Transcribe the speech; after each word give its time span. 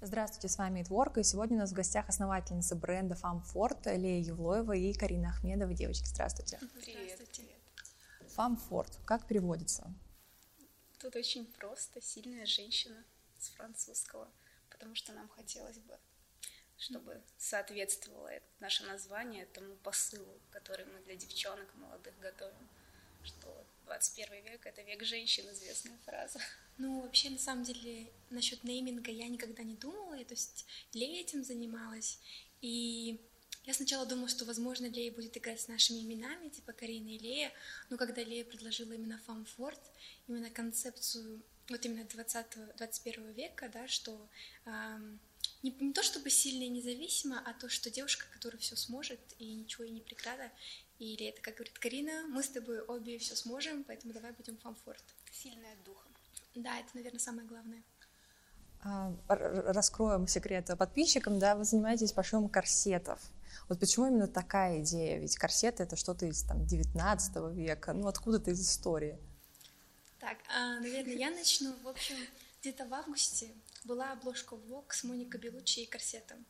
Здравствуйте, 0.00 0.48
с 0.48 0.58
вами 0.58 0.82
Итворка, 0.82 1.18
и 1.18 1.24
сегодня 1.24 1.56
у 1.56 1.60
нас 1.60 1.72
в 1.72 1.74
гостях 1.74 2.08
основательница 2.08 2.76
бренда 2.76 3.16
Фамфорт 3.16 3.86
Лея 3.86 4.22
Евлоева 4.22 4.72
и 4.76 4.92
Карина 4.92 5.30
Ахмедова. 5.30 5.74
Девочки, 5.74 6.06
здравствуйте. 6.06 6.60
Привет. 6.80 7.20
Фамфорт, 8.28 8.96
как 9.04 9.26
переводится? 9.26 9.92
Тут 11.00 11.16
очень 11.16 11.46
просто, 11.46 12.00
сильная 12.00 12.46
женщина 12.46 13.04
с 13.38 13.48
французского, 13.48 14.30
потому 14.70 14.94
что 14.94 15.12
нам 15.12 15.28
хотелось 15.30 15.80
бы, 15.80 15.98
чтобы 16.76 17.20
соответствовало 17.36 18.30
наше 18.60 18.84
название 18.84 19.46
тому 19.46 19.74
посылу, 19.78 20.40
который 20.50 20.86
мы 20.86 21.00
для 21.00 21.16
девчонок 21.16 21.74
молодых 21.74 22.16
готовим, 22.20 22.68
что 23.24 23.66
21 23.88 24.44
век— 24.44 24.60
это 24.66 24.82
век 24.82 25.02
женщин, 25.02 25.50
известная 25.50 25.98
фраза. 26.04 26.38
Ну, 26.76 27.00
вообще, 27.00 27.30
на 27.30 27.38
самом 27.38 27.64
деле, 27.64 28.12
насчет 28.30 28.62
нейминга 28.62 29.10
я 29.10 29.28
никогда 29.28 29.62
не 29.64 29.74
думала, 29.74 30.14
я, 30.14 30.24
то 30.24 30.34
есть 30.34 30.66
Лея 30.92 31.22
этим 31.22 31.42
занималась, 31.42 32.20
и 32.60 33.18
я 33.64 33.74
сначала 33.74 34.06
думала, 34.06 34.28
что, 34.28 34.44
возможно, 34.44 34.86
Лея 34.86 35.10
будет 35.10 35.36
играть 35.36 35.60
с 35.60 35.68
нашими 35.68 36.00
именами, 36.00 36.50
типа 36.50 36.72
Карина 36.72 37.08
и 37.08 37.18
Лея, 37.18 37.52
но 37.90 37.96
когда 37.96 38.22
Лея 38.22 38.44
предложила 38.44 38.92
именно 38.92 39.20
Фамфорт, 39.26 39.80
именно 40.28 40.50
концепцию 40.50 41.42
вот 41.68 41.84
именно 41.84 42.06
20-21 42.06 43.34
века, 43.34 43.68
да, 43.72 43.86
что 43.88 44.28
эм, 44.64 45.20
не, 45.62 45.70
не 45.80 45.92
то 45.92 46.02
чтобы 46.02 46.30
сильно 46.30 46.64
и 46.64 46.68
независимо, 46.68 47.42
а 47.44 47.52
то, 47.52 47.68
что 47.68 47.90
девушка, 47.90 48.26
которая 48.32 48.58
все 48.60 48.76
сможет 48.76 49.20
и 49.38 49.52
ничего 49.52 49.84
ей 49.84 49.92
не 49.92 50.00
преграда, 50.00 50.50
или 50.98 51.26
это, 51.26 51.40
как 51.40 51.54
говорит 51.54 51.78
Карина, 51.78 52.26
мы 52.28 52.42
с 52.42 52.48
тобой 52.48 52.80
обе 52.80 53.18
все 53.18 53.36
сможем, 53.36 53.84
поэтому 53.84 54.12
давай 54.12 54.32
будем 54.32 54.56
Фамфорт. 54.58 55.04
Сильная 55.32 55.76
духом. 55.84 56.12
Да, 56.54 56.78
это, 56.78 56.88
наверное, 56.94 57.20
самое 57.20 57.46
главное. 57.46 57.82
А, 58.80 59.12
раскроем 59.28 60.26
секрет 60.26 60.70
подписчикам, 60.78 61.38
да, 61.38 61.56
вы 61.56 61.64
занимаетесь 61.64 62.12
пошивом 62.12 62.48
корсетов. 62.48 63.20
Вот 63.68 63.80
почему 63.80 64.06
именно 64.06 64.28
такая 64.28 64.80
идея? 64.82 65.18
Ведь 65.18 65.36
корсеты 65.36 65.82
это 65.82 65.96
что-то 65.96 66.26
из 66.26 66.42
там 66.42 66.64
19 66.66 67.54
века, 67.54 67.92
ну 67.92 68.08
откуда-то 68.08 68.50
из 68.50 68.60
истории. 68.60 69.18
Так, 70.20 70.38
а, 70.48 70.80
наверное, 70.80 71.14
я 71.14 71.30
начну. 71.30 71.74
В 71.82 71.88
общем, 71.88 72.16
где-то 72.60 72.86
в 72.86 72.94
августе 72.94 73.52
была 73.84 74.12
обложка 74.12 74.54
Vogue 74.54 74.90
с 74.90 75.04
Моникой 75.04 75.40
Белучи 75.40 75.82
и 75.82 75.86
корсетом. 75.86 76.44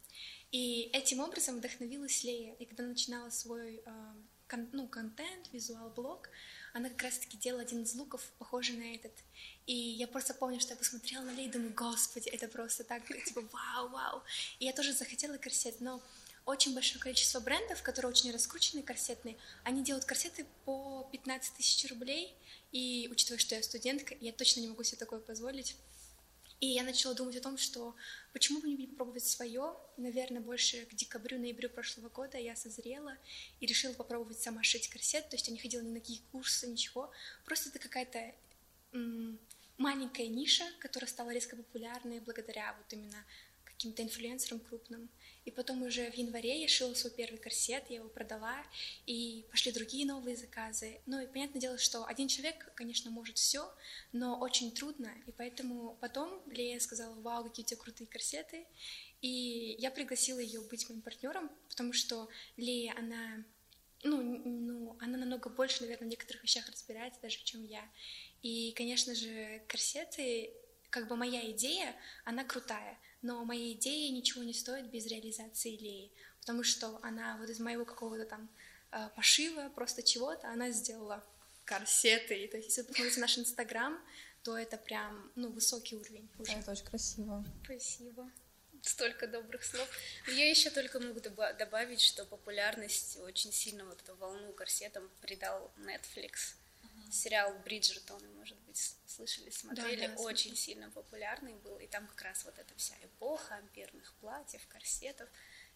И 0.51 0.91
этим 0.93 1.21
образом 1.21 1.57
вдохновилась 1.57 2.25
Лея. 2.25 2.55
И 2.55 2.65
когда 2.65 2.85
начинала 2.85 3.31
свой 3.31 3.83
а, 3.85 4.15
кон, 4.49 4.69
ну, 4.73 4.87
контент, 4.89 5.49
визуал-блог, 5.53 6.29
она 6.73 6.89
как 6.89 7.03
раз-таки 7.03 7.37
делала 7.37 7.63
один 7.63 7.83
из 7.83 7.95
луков, 7.95 8.23
похожий 8.39 8.77
на 8.77 8.95
этот. 8.95 9.13
И 9.67 9.75
я 9.75 10.09
просто 10.09 10.35
помню, 10.35 10.61
что 10.61 10.73
я 10.73 10.77
посмотрела 10.77 11.23
на 11.23 11.31
Лею 11.31 11.49
и 11.49 11.53
думаю, 11.53 11.73
господи, 11.75 12.29
это 12.29 12.49
просто 12.49 12.85
так, 12.85 13.07
типа, 13.27 13.43
вау, 13.53 13.89
вау. 13.89 14.23
И 14.59 14.65
я 14.65 14.73
тоже 14.73 14.93
захотела 14.93 15.37
корсет, 15.39 15.81
но 15.81 16.03
очень 16.47 16.75
большое 16.75 17.01
количество 17.01 17.41
брендов, 17.41 17.83
которые 17.83 18.11
очень 18.11 18.33
раскрученные, 18.33 18.83
корсетные, 18.83 19.37
они 19.65 19.85
делают 19.85 20.07
корсеты 20.07 20.47
по 20.65 21.07
15 21.13 21.55
тысяч 21.55 21.89
рублей, 21.91 22.35
и 22.73 23.09
учитывая, 23.11 23.39
что 23.39 23.55
я 23.55 23.63
студентка, 23.63 24.17
я 24.21 24.33
точно 24.33 24.61
не 24.61 24.69
могу 24.69 24.83
себе 24.83 24.99
такое 24.99 25.21
позволить. 25.21 25.77
И 26.61 26.67
я 26.67 26.83
начала 26.83 27.15
думать 27.15 27.37
о 27.37 27.41
том, 27.41 27.57
что 27.57 27.95
почему 28.33 28.61
бы 28.61 28.69
не 28.69 28.87
попробовать 28.87 29.25
свое. 29.25 29.77
Наверное, 29.97 30.41
больше 30.41 30.87
к 30.87 30.95
декабрю-ноябрю 30.95 31.71
прошлого 31.71 32.09
года 32.09 32.37
я 32.37 32.57
созрела 32.57 33.17
и 33.61 33.67
решила 33.67 33.93
попробовать 33.93 34.41
сама 34.41 34.65
шить 34.65 34.89
корсет. 34.89 35.29
То 35.29 35.37
есть 35.37 35.47
я 35.47 35.53
не 35.53 35.61
ходила 35.61 35.83
ни 35.83 35.91
на 35.91 36.01
какие 36.01 36.21
курсы, 36.33 36.67
ничего. 36.67 37.13
Просто 37.45 37.69
это 37.69 37.79
какая-то 37.79 38.35
маленькая 39.77 40.27
ниша, 40.27 40.65
которая 40.81 41.09
стала 41.09 41.31
резко 41.31 41.55
популярной 41.55 42.21
благодаря 42.21 42.75
вот 42.77 42.93
именно 42.93 43.25
каким-то 43.79 44.03
инфлюенсерам 44.03 44.59
крупным. 44.59 45.09
И 45.45 45.53
потом 45.53 45.83
уже 45.85 46.11
в 46.11 46.15
январе 46.15 46.61
я 46.61 46.69
шила 46.69 46.95
свой 46.95 47.13
первый 47.13 47.39
корсет, 47.39 47.85
я 47.89 47.97
его 47.97 48.09
продала, 48.09 48.57
и 49.07 49.47
пошли 49.51 49.71
другие 49.71 50.05
новые 50.05 50.37
заказы. 50.37 51.01
Ну 51.07 51.23
и 51.23 51.27
понятное 51.27 51.61
дело, 51.61 51.79
что 51.79 52.05
один 52.05 52.27
человек, 52.27 52.73
конечно, 52.75 53.11
может 53.11 53.39
все, 53.39 53.73
но 54.13 54.37
очень 54.39 54.73
трудно, 54.73 55.11
и 55.27 55.33
поэтому 55.33 55.97
потом 56.01 56.43
Лея 56.51 56.81
сказала, 56.81 57.15
вау, 57.21 57.45
какие 57.45 57.65
у 57.65 57.69
тебя 57.69 57.81
крутые 57.81 58.09
корсеты, 58.09 58.67
и 59.23 59.77
я 59.79 59.93
пригласила 59.93 60.41
ее 60.41 60.61
быть 60.61 60.89
моим 60.89 61.01
партнером, 61.01 61.49
потому 61.69 61.93
что 61.93 62.29
Лея, 62.57 62.95
она 62.99 63.45
ну, 64.05 64.23
ну, 64.23 64.97
она 65.01 65.19
намного 65.19 65.51
больше, 65.51 65.83
наверное, 65.83 66.07
в 66.07 66.11
некоторых 66.11 66.43
вещах 66.43 66.69
разбирается 66.69 67.21
даже, 67.21 67.43
чем 67.43 67.65
я. 67.65 67.83
И, 68.43 68.73
конечно 68.77 69.15
же, 69.15 69.63
корсеты, 69.67 70.53
как 70.91 71.09
бы 71.09 71.17
моя 71.17 71.51
идея, 71.51 71.97
она 72.25 72.45
крутая, 72.45 72.99
но 73.23 73.45
моя 73.45 73.73
идея 73.73 74.11
ничего 74.13 74.43
не 74.45 74.55
стоит 74.55 74.91
без 74.91 75.07
реализации 75.07 75.77
Леи, 75.77 76.13
потому 76.41 76.63
что 76.63 76.99
она 77.03 77.37
вот 77.39 77.49
из 77.49 77.61
моего 77.61 77.85
какого-то 77.85 78.25
там 78.25 78.49
э, 78.93 79.09
пошива, 79.17 79.71
просто 79.75 80.03
чего-то, 80.03 80.51
она 80.51 80.71
сделала 80.71 81.25
корсеты. 81.65 82.45
И, 82.45 82.49
то 82.49 82.57
есть, 82.57 82.69
если 82.69 82.83
вы 82.83 82.89
посмотрите 82.89 83.21
наш 83.21 83.39
Инстаграм, 83.39 83.99
то 84.43 84.57
это 84.57 84.77
прям, 84.77 85.31
ну, 85.35 85.51
высокий 85.51 85.97
уровень 85.97 86.29
уже. 86.39 86.53
это 86.53 86.71
очень 86.71 86.87
красиво. 86.87 87.45
Спасибо. 87.65 88.31
Столько 88.83 89.27
добрых 89.27 89.65
слов. 89.65 89.89
Я 90.29 90.49
еще 90.49 90.71
только 90.71 91.01
могу 91.01 91.21
добавить, 91.21 92.01
что 92.01 92.25
популярность 92.25 93.19
очень 93.19 93.53
сильно 93.53 93.85
вот 93.85 94.01
эту 94.01 94.15
волну 94.17 94.53
корсетам 94.53 95.11
придал 95.21 95.73
Netflix. 95.79 96.55
Сериал 97.11 97.59
Бриджертон, 97.65 98.23
может 98.35 98.59
быть, 98.61 98.97
слышали, 99.07 99.51
смотрели, 99.51 100.07
да, 100.07 100.15
да, 100.15 100.23
очень 100.23 100.57
сильно 100.57 100.91
популярный 100.91 101.55
был, 101.55 101.79
и 101.79 101.87
там 101.87 102.07
как 102.07 102.23
раз 102.23 102.45
вот 102.45 102.59
эта 102.59 102.75
вся 102.77 102.95
эпоха 103.03 103.57
амперных 103.57 104.15
платьев, 104.21 104.67
корсетов, 104.69 105.29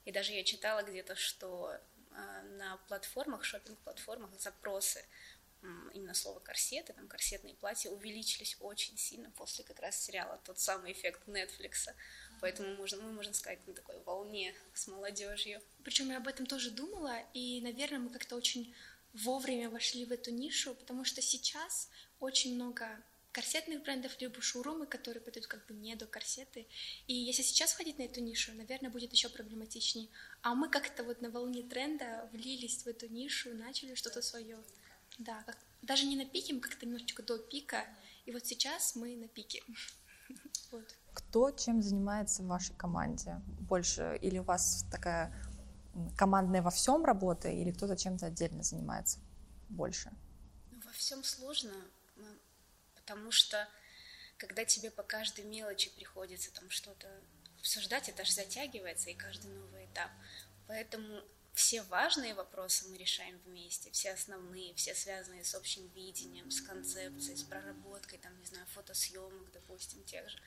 и 0.05 0.13
даже 0.13 0.33
я 0.33 0.45
читала 0.45 0.83
где-то, 0.83 1.15
что 1.15 1.73
э, 2.11 2.43
на 2.59 2.77
платформах, 2.89 3.45
шопинг-платформах 3.45 4.39
запросы 4.41 5.05
именно 5.95 6.15
слово 6.15 6.41
корсеты, 6.41 6.93
там 6.93 7.07
корсетные 7.07 7.55
платья 7.55 7.91
увеличились 7.91 8.57
очень 8.61 8.99
сильно 8.99 9.31
после 9.31 9.65
как 9.65 9.79
раз 9.81 10.03
сериала 10.03 10.41
«Тот 10.45 10.59
самый 10.59 10.93
эффект 10.93 11.29
Netflix». 11.29 11.89
Поэтому 12.41 12.75
можно, 12.75 13.01
мы 13.01 13.13
можем 13.13 13.35
сказать 13.35 13.65
на 13.69 13.73
такой 13.73 14.01
волне 14.01 14.55
с 14.75 14.89
молодежью. 14.89 15.63
Причем 15.85 16.11
я 16.11 16.17
об 16.17 16.27
этом 16.27 16.47
тоже 16.47 16.73
думала, 16.73 17.17
и, 17.33 17.61
наверное, 17.61 18.01
мы 18.01 18.11
как-то 18.11 18.35
очень 18.35 18.75
вовремя 19.15 19.71
вошли 19.71 20.05
в 20.05 20.13
эту 20.13 20.31
нишу, 20.31 20.75
потому 20.75 21.05
что 21.05 21.21
сейчас 21.23 21.89
очень 22.21 22.55
много 22.55 23.03
корсетных 23.33 23.83
брендов, 23.83 24.21
либо 24.21 24.41
шоурумы, 24.41 24.87
которые 24.87 25.23
подают 25.23 25.47
как 25.47 25.67
бы 25.67 25.75
не 25.75 25.97
до 25.97 26.07
корсеты. 26.07 26.67
И 27.07 27.15
если 27.15 27.43
сейчас 27.43 27.73
входить 27.73 27.99
на 27.99 28.03
эту 28.03 28.21
нишу, 28.21 28.53
наверное, 28.53 28.91
будет 28.91 29.13
еще 29.13 29.29
проблематичнее. 29.29 30.09
А 30.43 30.55
мы 30.55 30.69
как-то 30.69 31.03
вот 31.03 31.23
на 31.23 31.31
волне 31.31 31.63
тренда 31.63 32.29
влились 32.33 32.83
в 32.83 32.87
эту 32.87 33.09
нишу, 33.09 33.55
начали 33.55 33.95
что-то 33.95 34.23
свое. 34.23 34.59
Да, 35.19 35.43
как, 35.45 35.59
даже 35.81 36.05
не 36.05 36.17
на 36.17 36.27
пике, 36.27 36.55
мы 36.55 36.61
как-то 36.61 36.85
немножечко 36.85 37.23
до 37.23 37.39
пика. 37.39 37.87
И 38.27 38.33
вот 38.33 38.47
сейчас 38.47 38.95
мы 38.95 39.17
на 39.17 39.29
пике. 39.29 39.63
Кто 41.15 41.51
чем 41.51 41.83
занимается 41.83 42.43
в 42.43 42.47
вашей 42.47 42.75
команде? 42.77 43.41
Больше 43.61 44.19
или 44.23 44.39
у 44.39 44.43
вас 44.43 44.85
такая 44.91 45.33
командная 46.17 46.63
во 46.63 46.71
всем 46.71 47.05
работа, 47.05 47.49
или 47.49 47.71
кто-то 47.71 47.97
чем-то 47.97 48.27
отдельно 48.27 48.63
занимается 48.63 49.19
больше? 49.69 50.11
Ну, 50.71 50.81
во 50.85 50.93
всем 50.93 51.25
сложно 51.25 51.73
потому 53.13 53.31
что 53.31 53.69
когда 54.37 54.65
тебе 54.65 54.91
по 54.91 55.03
каждой 55.03 55.45
мелочи 55.45 55.91
приходится 55.91 56.53
там 56.53 56.71
что-то 56.71 57.09
обсуждать, 57.59 58.09
это 58.09 58.25
же 58.25 58.33
затягивается, 58.33 59.11
и 59.11 59.15
каждый 59.15 59.51
новый 59.51 59.85
этап. 59.87 60.11
Поэтому 60.67 61.23
все 61.53 61.83
важные 61.83 62.35
вопросы 62.35 62.89
мы 62.89 62.97
решаем 62.97 63.39
вместе, 63.45 63.91
все 63.91 64.13
основные, 64.13 64.75
все 64.75 64.95
связанные 64.95 65.45
с 65.45 65.55
общим 65.55 65.87
видением, 65.89 66.51
с 66.51 66.61
концепцией, 66.61 67.37
с 67.37 67.43
проработкой, 67.43 68.19
там, 68.19 68.37
не 68.41 68.47
знаю, 68.47 68.67
фотосъемок, 68.69 69.53
допустим, 69.53 70.03
тех 70.05 70.29
же 70.29 70.39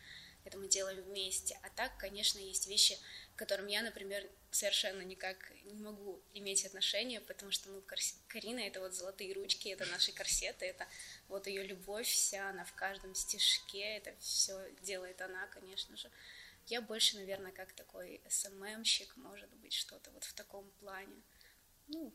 это 0.45 0.57
мы 0.57 0.67
делаем 0.67 1.01
вместе. 1.01 1.59
А 1.63 1.69
так, 1.69 1.97
конечно, 1.97 2.39
есть 2.39 2.67
вещи, 2.67 2.97
к 3.35 3.39
которым 3.39 3.67
я, 3.67 3.81
например, 3.81 4.29
совершенно 4.51 5.01
никак 5.01 5.37
не 5.65 5.81
могу 5.81 6.21
иметь 6.33 6.65
отношения, 6.65 7.19
потому 7.19 7.51
что, 7.51 7.69
ну, 7.69 7.83
Карина— 8.27 8.59
это 8.61 8.79
вот 8.79 8.93
золотые 8.93 9.33
ручки, 9.33 9.69
это 9.69 9.85
наши 9.87 10.13
корсеты, 10.13 10.65
это 10.65 10.87
вот 11.27 11.47
ее 11.47 11.63
любовь 11.63 12.07
вся, 12.07 12.49
она 12.49 12.63
в 12.63 12.73
каждом 12.73 13.13
стишке, 13.15 13.97
это 13.97 14.15
все 14.19 14.71
делает 14.81 15.21
она, 15.21 15.47
конечно 15.47 15.97
же. 15.97 16.09
Я 16.67 16.81
больше, 16.81 17.17
наверное, 17.17 17.51
как 17.51 17.73
такой 17.73 18.21
СММщик, 18.29 19.17
может 19.17 19.49
быть, 19.55 19.73
что-то 19.73 20.09
вот 20.11 20.23
в 20.23 20.33
таком 20.33 20.69
плане. 20.79 21.21
Ну, 21.87 22.13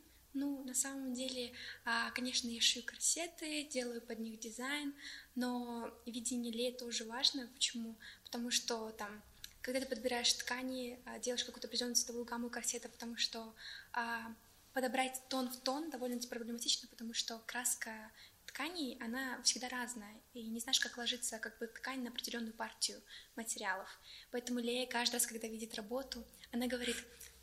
на 0.71 0.75
самом 0.75 1.13
деле, 1.13 1.53
а, 1.85 2.13
конечно, 2.13 2.49
я 2.49 2.61
шью 2.61 2.85
корсеты, 2.85 3.65
делаю 3.65 4.01
под 4.01 4.21
них 4.21 4.39
дизайн, 4.39 4.95
но 5.35 5.93
видение 6.07 6.53
ли 6.53 6.73
тоже 6.73 7.05
важно. 7.05 7.49
Почему? 7.55 7.97
Потому 8.25 8.53
что 8.53 8.91
там, 8.91 9.21
когда 9.63 9.81
ты 9.81 9.87
подбираешь 9.87 10.33
ткани, 10.33 11.01
а, 11.07 11.19
делаешь 11.19 11.45
какую-то 11.45 11.67
определенную 11.67 11.97
цветовую 11.97 12.25
гамму 12.25 12.51
корсета, 12.51 12.89
потому 12.89 13.17
что 13.17 13.53
а, 13.93 14.33
подобрать 14.73 15.21
тон 15.29 15.49
в 15.51 15.57
тон 15.61 15.91
довольно 15.91 16.21
проблематично, 16.21 16.89
потому 16.89 17.15
что 17.15 17.43
краска 17.47 18.13
тканей, 18.47 18.97
она 19.01 19.43
всегда 19.43 19.69
разная, 19.69 20.15
и 20.35 20.47
не 20.47 20.61
знаешь, 20.61 20.79
как 20.79 20.97
ложится 20.97 21.41
как 21.41 21.59
бы 21.59 21.67
ткань 21.67 22.03
на 22.03 22.11
определенную 22.11 22.53
партию 22.53 23.01
материалов. 23.35 23.89
Поэтому 24.31 24.61
Лея 24.61 24.87
каждый 24.87 25.15
раз, 25.15 25.27
когда 25.27 25.49
видит 25.49 25.75
работу, 25.75 26.25
она 26.53 26.69
говорит, 26.69 26.97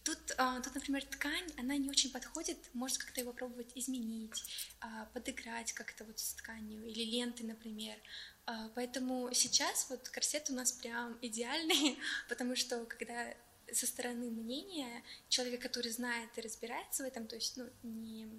тут, 0.07 0.35
а, 0.37 0.61
тут, 0.61 0.73
например, 0.75 1.03
ткань, 1.03 1.51
она 1.57 1.75
не 1.75 1.89
очень 1.89 2.09
подходит, 2.11 2.57
может 2.73 2.97
как-то 2.97 3.19
его 3.19 3.33
пробовать 3.33 3.71
изменить, 3.75 4.41
а, 4.79 5.05
подыграть 5.13 5.73
как-то 5.73 6.05
вот 6.05 6.17
с 6.17 6.33
тканью, 6.33 6.85
или 6.85 7.03
ленты, 7.03 7.43
например. 7.43 7.97
А, 8.45 8.69
поэтому 8.73 9.29
сейчас 9.33 9.89
вот 9.89 10.07
корсет 10.07 10.49
у 10.49 10.53
нас 10.53 10.71
прям 10.71 11.17
идеальный, 11.21 11.99
потому 12.29 12.55
что 12.55 12.85
когда 12.85 13.33
со 13.73 13.85
стороны 13.85 14.29
мнения 14.29 15.03
человека, 15.27 15.63
который 15.63 15.91
знает 15.91 16.29
и 16.37 16.41
разбирается 16.41 17.03
в 17.03 17.07
этом, 17.07 17.27
то 17.27 17.35
есть, 17.35 17.57
ну, 17.57 17.69
не 17.83 18.29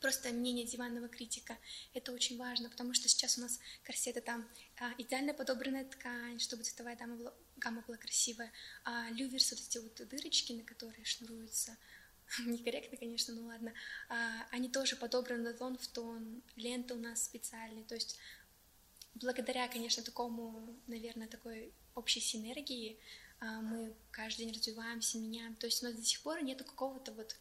просто 0.00 0.30
мнение 0.30 0.64
диванного 0.64 1.08
критика. 1.08 1.58
Это 1.94 2.12
очень 2.12 2.38
важно, 2.38 2.68
потому 2.70 2.94
что 2.94 3.08
сейчас 3.08 3.38
у 3.38 3.40
нас 3.40 3.58
корсеты 3.82 4.20
там 4.20 4.48
а, 4.80 4.92
идеально 4.98 5.34
подобранная 5.34 5.84
ткань, 5.84 6.38
чтобы 6.38 6.62
цветовая 6.62 6.96
гамма 6.96 7.16
была, 7.16 7.34
гамма 7.56 7.82
была 7.86 7.96
красивая, 7.96 8.52
а 8.84 9.10
люверс, 9.10 9.50
вот 9.50 9.60
эти 9.60 9.78
вот 9.78 10.08
дырочки, 10.08 10.52
на 10.52 10.62
которые 10.62 11.04
шнуруются, 11.04 11.76
некорректно, 12.46 12.96
конечно, 12.96 13.34
ну 13.34 13.46
ладно, 13.46 13.72
а, 14.08 14.46
они 14.50 14.68
тоже 14.68 14.96
подобраны 14.96 15.52
тон 15.54 15.76
в 15.78 15.88
тон, 15.88 16.42
лента 16.56 16.94
у 16.94 16.98
нас 16.98 17.24
специальная, 17.24 17.84
то 17.84 17.94
есть 17.94 18.18
благодаря, 19.14 19.68
конечно, 19.68 20.02
такому, 20.02 20.76
наверное, 20.86 21.28
такой 21.28 21.72
общей 21.94 22.20
синергии 22.20 22.98
а, 23.40 23.60
мы 23.60 23.94
каждый 24.10 24.44
день 24.44 24.54
развиваемся, 24.54 25.18
меняем, 25.18 25.54
то 25.56 25.66
есть 25.66 25.82
у 25.82 25.86
нас 25.86 25.94
до 25.94 26.04
сих 26.04 26.20
пор 26.20 26.42
нету 26.42 26.64
какого-то 26.64 27.12
вот 27.12 27.36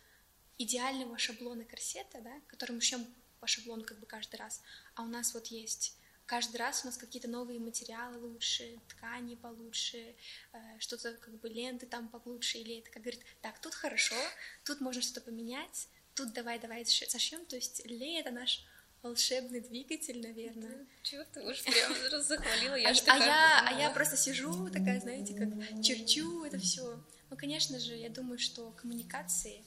идеального 0.57 1.17
шаблона 1.17 1.63
корсета, 1.65 2.21
да, 2.21 2.41
который 2.47 2.73
мы 2.73 2.81
шьем 2.81 3.05
по 3.39 3.47
шаблону 3.47 3.83
как 3.83 3.99
бы 3.99 4.05
каждый 4.05 4.37
раз, 4.37 4.61
а 4.95 5.03
у 5.03 5.07
нас 5.07 5.33
вот 5.33 5.47
есть 5.47 5.97
каждый 6.27 6.57
раз 6.57 6.83
у 6.83 6.87
нас 6.87 6.97
какие-то 6.97 7.29
новые 7.29 7.59
материалы 7.59 8.19
лучше, 8.19 8.79
ткани 8.89 9.35
получше, 9.35 10.15
э, 10.53 10.57
что-то 10.79 11.13
как 11.13 11.39
бы 11.39 11.49
ленты 11.49 11.85
там 11.87 12.09
получше, 12.09 12.59
или 12.59 12.79
это 12.79 12.91
как 12.91 13.01
говорит, 13.01 13.21
так, 13.41 13.59
тут 13.59 13.73
хорошо, 13.73 14.15
тут 14.63 14.81
можно 14.81 15.01
что-то 15.01 15.21
поменять, 15.21 15.87
тут 16.13 16.33
давай, 16.33 16.59
давай 16.59 16.85
сошьем, 16.85 17.45
то 17.45 17.55
есть 17.55 17.85
лей 17.85 18.19
это 18.19 18.31
наш 18.31 18.65
волшебный 19.01 19.61
двигатель, 19.61 20.21
наверное. 20.21 20.85
Чего 21.03 21.23
ты 21.33 21.41
уж 21.41 21.63
прям 21.63 22.21
захвалила, 22.21 22.75
я 22.75 22.89
а, 22.89 22.91
а 22.91 23.17
я, 23.17 23.67
а 23.67 23.79
я 23.79 23.89
просто 23.91 24.17
сижу 24.17 24.69
такая, 24.69 24.99
знаете, 24.99 25.33
как 25.33 25.49
черчу 25.81 26.43
это 26.43 26.57
все. 26.59 27.01
Ну, 27.29 27.37
конечно 27.37 27.79
же, 27.79 27.95
я 27.95 28.09
думаю, 28.09 28.39
что 28.39 28.71
коммуникации 28.71 29.63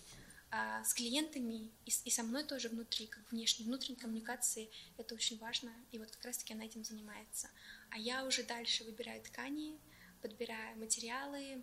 а 0.51 0.83
с 0.85 0.95
клиентами 0.95 1.71
и, 1.85 1.93
и 2.05 2.11
со 2.11 2.23
мной 2.23 2.45
тоже 2.45 2.69
внутри, 2.69 3.07
как 3.07 3.31
внешней, 3.31 3.65
внутренней 3.65 3.97
коммуникации, 3.97 4.71
это 4.97 5.15
очень 5.15 5.39
важно, 5.39 5.73
и 5.93 5.99
вот 5.99 6.11
как 6.11 6.25
раз-таки 6.25 6.55
она 6.55 6.65
этим 6.65 6.85
занимается. 6.85 7.49
А 7.91 7.99
я 7.99 8.25
уже 8.25 8.43
дальше 8.43 8.85
выбираю 8.85 9.23
ткани, 9.23 9.79
подбираю 10.23 10.77
материалы, 10.79 11.63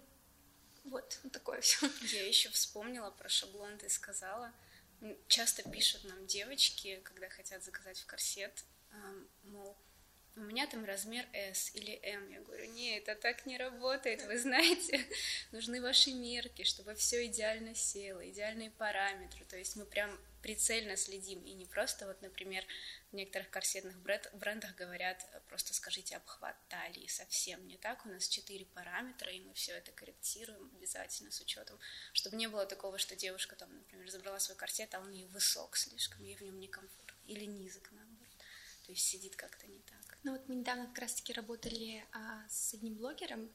вот, 0.86 1.20
вот 1.24 1.32
такое 1.34 1.62
все. 1.62 1.90
Я 2.14 2.28
еще 2.28 2.50
вспомнила 2.50 3.12
про 3.12 3.28
шаблон, 3.28 3.78
ты 3.78 3.90
сказала. 3.90 4.54
Часто 5.28 5.70
пишут 5.70 6.06
нам 6.06 6.26
девочки, 6.26 7.02
когда 7.04 7.30
хотят 7.30 7.64
заказать 7.64 8.00
в 8.00 8.06
корсет, 8.06 8.64
мол, 9.44 9.78
у 10.38 10.42
меня 10.42 10.68
там 10.68 10.86
размер 10.86 11.26
S 11.34 11.72
или 11.74 12.00
M. 12.04 12.30
Я 12.30 12.42
говорю, 12.42 12.66
не, 12.72 12.98
это 12.98 13.16
так 13.16 13.46
не 13.46 13.58
работает, 13.58 14.24
вы 14.26 14.38
знаете, 14.38 15.04
нужны 15.52 15.82
ваши 15.82 16.14
мерки, 16.14 16.64
чтобы 16.64 16.94
все 16.96 17.26
идеально 17.26 17.74
село, 17.74 18.28
идеальные 18.30 18.72
параметры. 18.72 19.46
То 19.46 19.58
есть 19.58 19.76
мы 19.76 19.86
прям 19.86 20.18
прицельно 20.42 20.96
следим, 20.96 21.44
и 21.44 21.54
не 21.54 21.66
просто 21.66 22.06
вот, 22.06 22.22
например, 22.22 22.64
в 23.12 23.16
некоторых 23.16 23.50
корсетных 23.50 24.00
брендах 24.00 24.76
говорят, 24.76 25.26
просто 25.48 25.74
скажите 25.74 26.16
обхват 26.16 26.56
талии, 26.70 27.08
совсем 27.08 27.68
не 27.68 27.78
так, 27.78 28.06
у 28.06 28.10
нас 28.10 28.28
четыре 28.28 28.66
параметра, 28.66 29.32
и 29.32 29.42
мы 29.42 29.54
все 29.56 29.74
это 29.74 29.92
корректируем 29.92 30.72
обязательно 30.78 31.32
с 31.32 31.42
учетом, 31.42 31.80
чтобы 32.14 32.38
не 32.38 32.48
было 32.48 32.66
такого, 32.66 32.98
что 32.98 33.16
девушка 33.16 33.56
там, 33.56 33.76
например, 33.76 34.10
забрала 34.10 34.40
свой 34.40 34.56
корсет, 34.56 34.94
а 34.94 35.00
он 35.00 35.12
ей 35.12 35.26
высок 35.28 35.76
слишком, 35.76 36.24
ей 36.24 36.36
в 36.36 36.42
нем 36.42 36.60
некомфортно, 36.60 37.18
или 37.26 37.46
низок, 37.46 37.92
наоборот, 37.92 38.07
то 38.88 38.94
есть 38.94 39.06
сидит 39.06 39.36
как-то 39.36 39.68
не 39.68 39.80
так. 39.80 40.18
Ну 40.24 40.32
вот 40.32 40.48
мы 40.48 40.56
недавно 40.56 40.88
как 40.88 41.00
раз-таки 41.00 41.34
работали 41.34 42.06
а, 42.14 42.48
с 42.50 42.74
одним 42.74 42.96
блогером, 42.96 43.52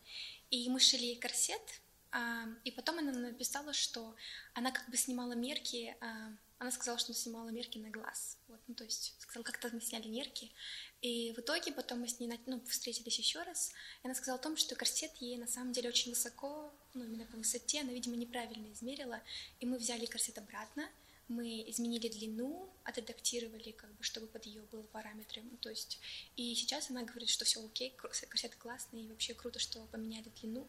и 0.51 0.69
мы 0.69 0.79
шили 0.79 1.05
ей 1.05 1.17
корсет, 1.17 1.63
а, 2.11 2.45
и 2.65 2.71
потом 2.71 2.99
она 2.99 3.13
написала, 3.13 3.73
что 3.73 4.15
она 4.53 4.71
как 4.73 4.87
бы 4.91 4.97
снимала 4.99 5.33
мерки, 5.33 5.97
а, 6.03 6.37
она 6.59 6.71
сказала, 6.71 6.99
что 6.99 7.13
она 7.13 7.19
снимала 7.19 7.49
мерки 7.49 7.79
на 7.79 7.89
глаз, 7.89 8.37
вот, 8.47 8.61
ну 8.69 8.75
то 8.75 8.85
есть 8.85 9.17
сказала, 9.21 9.43
как-то 9.43 9.71
мы 9.73 9.81
сняли 9.81 10.07
мерки, 10.07 10.53
и 11.01 11.33
в 11.33 11.39
итоге 11.39 11.73
потом 11.73 12.01
мы 12.01 12.09
с 12.09 12.21
ней 12.21 12.31
ну, 12.45 12.61
встретились 12.67 13.19
еще 13.19 13.43
раз, 13.43 13.73
и 14.03 14.07
она 14.07 14.15
сказала 14.15 14.39
о 14.39 14.43
том, 14.43 14.59
что 14.59 14.77
корсет 14.77 15.17
ей 15.17 15.39
на 15.39 15.47
самом 15.47 15.73
деле 15.73 15.89
очень 15.89 16.11
высоко, 16.11 16.75
ну 16.93 17.05
именно 17.05 17.25
по 17.25 17.39
высоте, 17.39 17.81
она, 17.81 17.93
видимо, 17.93 18.17
неправильно 18.17 18.71
измерила, 18.71 19.23
и 19.61 19.67
мы 19.67 19.79
взяли 19.79 20.05
корсет 20.05 20.37
обратно, 20.37 20.87
мы 21.33 21.65
изменили 21.71 22.09
длину, 22.09 22.69
отредактировали, 22.85 23.73
как 23.73 23.93
бы, 23.95 24.03
чтобы 24.03 24.27
под 24.27 24.47
ее 24.47 24.63
был 24.63 24.83
параметры. 24.85 25.43
То 25.61 25.71
есть, 25.71 25.99
и 26.37 26.55
сейчас 26.55 26.91
она 26.91 27.03
говорит, 27.03 27.29
что 27.29 27.45
все 27.45 27.65
окей, 27.65 27.91
корсет 27.97 28.55
классный, 28.57 29.03
и 29.03 29.09
вообще 29.09 29.35
круто, 29.35 29.59
что 29.59 29.81
поменяли 29.87 30.31
длину. 30.41 30.67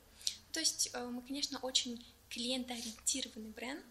То 0.51 0.59
есть, 0.59 0.89
э, 0.93 1.05
мы, 1.05 1.21
конечно, 1.21 1.59
очень 1.59 2.03
клиентоориентированный 2.29 3.51
бренд, 3.51 3.85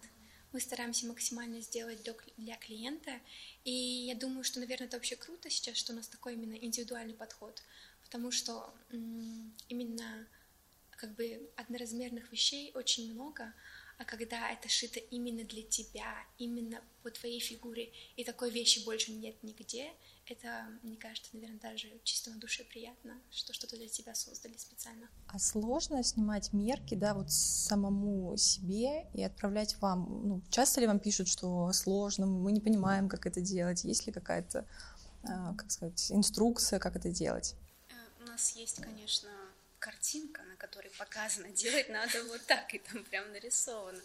мы 0.51 0.59
стараемся 0.59 1.07
максимально 1.07 1.61
сделать 1.61 1.99
для 2.37 2.55
клиента, 2.57 3.19
и 3.63 3.71
я 3.71 4.15
думаю, 4.15 4.43
что, 4.43 4.59
наверное, 4.59 4.87
это 4.87 4.97
вообще 4.97 5.15
круто 5.15 5.49
сейчас, 5.49 5.77
что 5.77 5.93
у 5.93 5.95
нас 5.95 6.07
такой 6.07 6.33
именно 6.33 6.53
индивидуальный 6.53 7.15
подход, 7.15 7.61
потому 8.03 8.29
что 8.31 8.71
именно 9.67 10.27
как 10.91 11.15
бы 11.15 11.49
одноразмерных 11.55 12.31
вещей 12.31 12.71
очень 12.75 13.11
много, 13.13 13.53
а 13.97 14.05
когда 14.05 14.51
это 14.51 14.69
шито 14.69 14.99
именно 14.99 15.43
для 15.43 15.63
тебя, 15.63 16.15
именно 16.37 16.81
по 17.03 17.11
твоей 17.11 17.39
фигуре, 17.39 17.91
и 18.15 18.23
такой 18.23 18.49
вещи 18.49 18.83
больше 18.85 19.11
нет 19.11 19.35
нигде, 19.43 19.91
это, 20.25 20.67
мне 20.83 20.95
кажется, 20.95 21.29
наверное, 21.33 21.59
даже 21.59 21.89
чисто 22.03 22.31
на 22.31 22.39
душе 22.39 22.63
приятно, 22.63 23.19
что 23.29 23.53
что-то 23.53 23.75
для 23.75 23.89
тебя 23.89 24.15
создали 24.15 24.55
специально. 24.57 25.07
А 25.27 25.37
сложно 25.37 26.01
снимать 26.03 26.53
мерки, 26.53 26.95
да, 26.95 27.13
вот 27.13 27.29
самому 27.31 28.35
себе 28.37 29.07
и 29.13 29.21
отправлять 29.21 29.75
вам? 29.81 30.27
Ну, 30.27 30.41
часто 30.49 30.79
ли 30.79 30.87
вам 30.87 30.99
пишут, 30.99 31.27
что 31.27 31.71
сложно, 31.73 32.25
мы 32.25 32.51
не 32.51 32.61
понимаем, 32.61 33.09
как 33.09 33.25
это 33.25 33.41
делать? 33.41 33.83
Есть 33.83 34.07
ли 34.07 34.13
какая-то, 34.13 34.65
а, 35.23 35.53
как 35.55 35.71
сказать, 35.71 36.11
инструкция, 36.11 36.79
как 36.79 36.95
это 36.95 37.09
делать? 37.09 37.55
Э, 37.89 38.23
у 38.23 38.27
нас 38.27 38.55
есть, 38.55 38.81
конечно, 38.81 39.29
картинка, 39.83 40.41
на 40.43 40.55
которой 40.55 40.89
показано, 40.97 41.49
делать 41.63 41.89
надо 41.89 42.23
вот 42.23 42.41
так, 42.45 42.73
и 42.73 42.79
там 42.79 43.03
прям 43.03 43.29
нарисовано. 43.33 44.01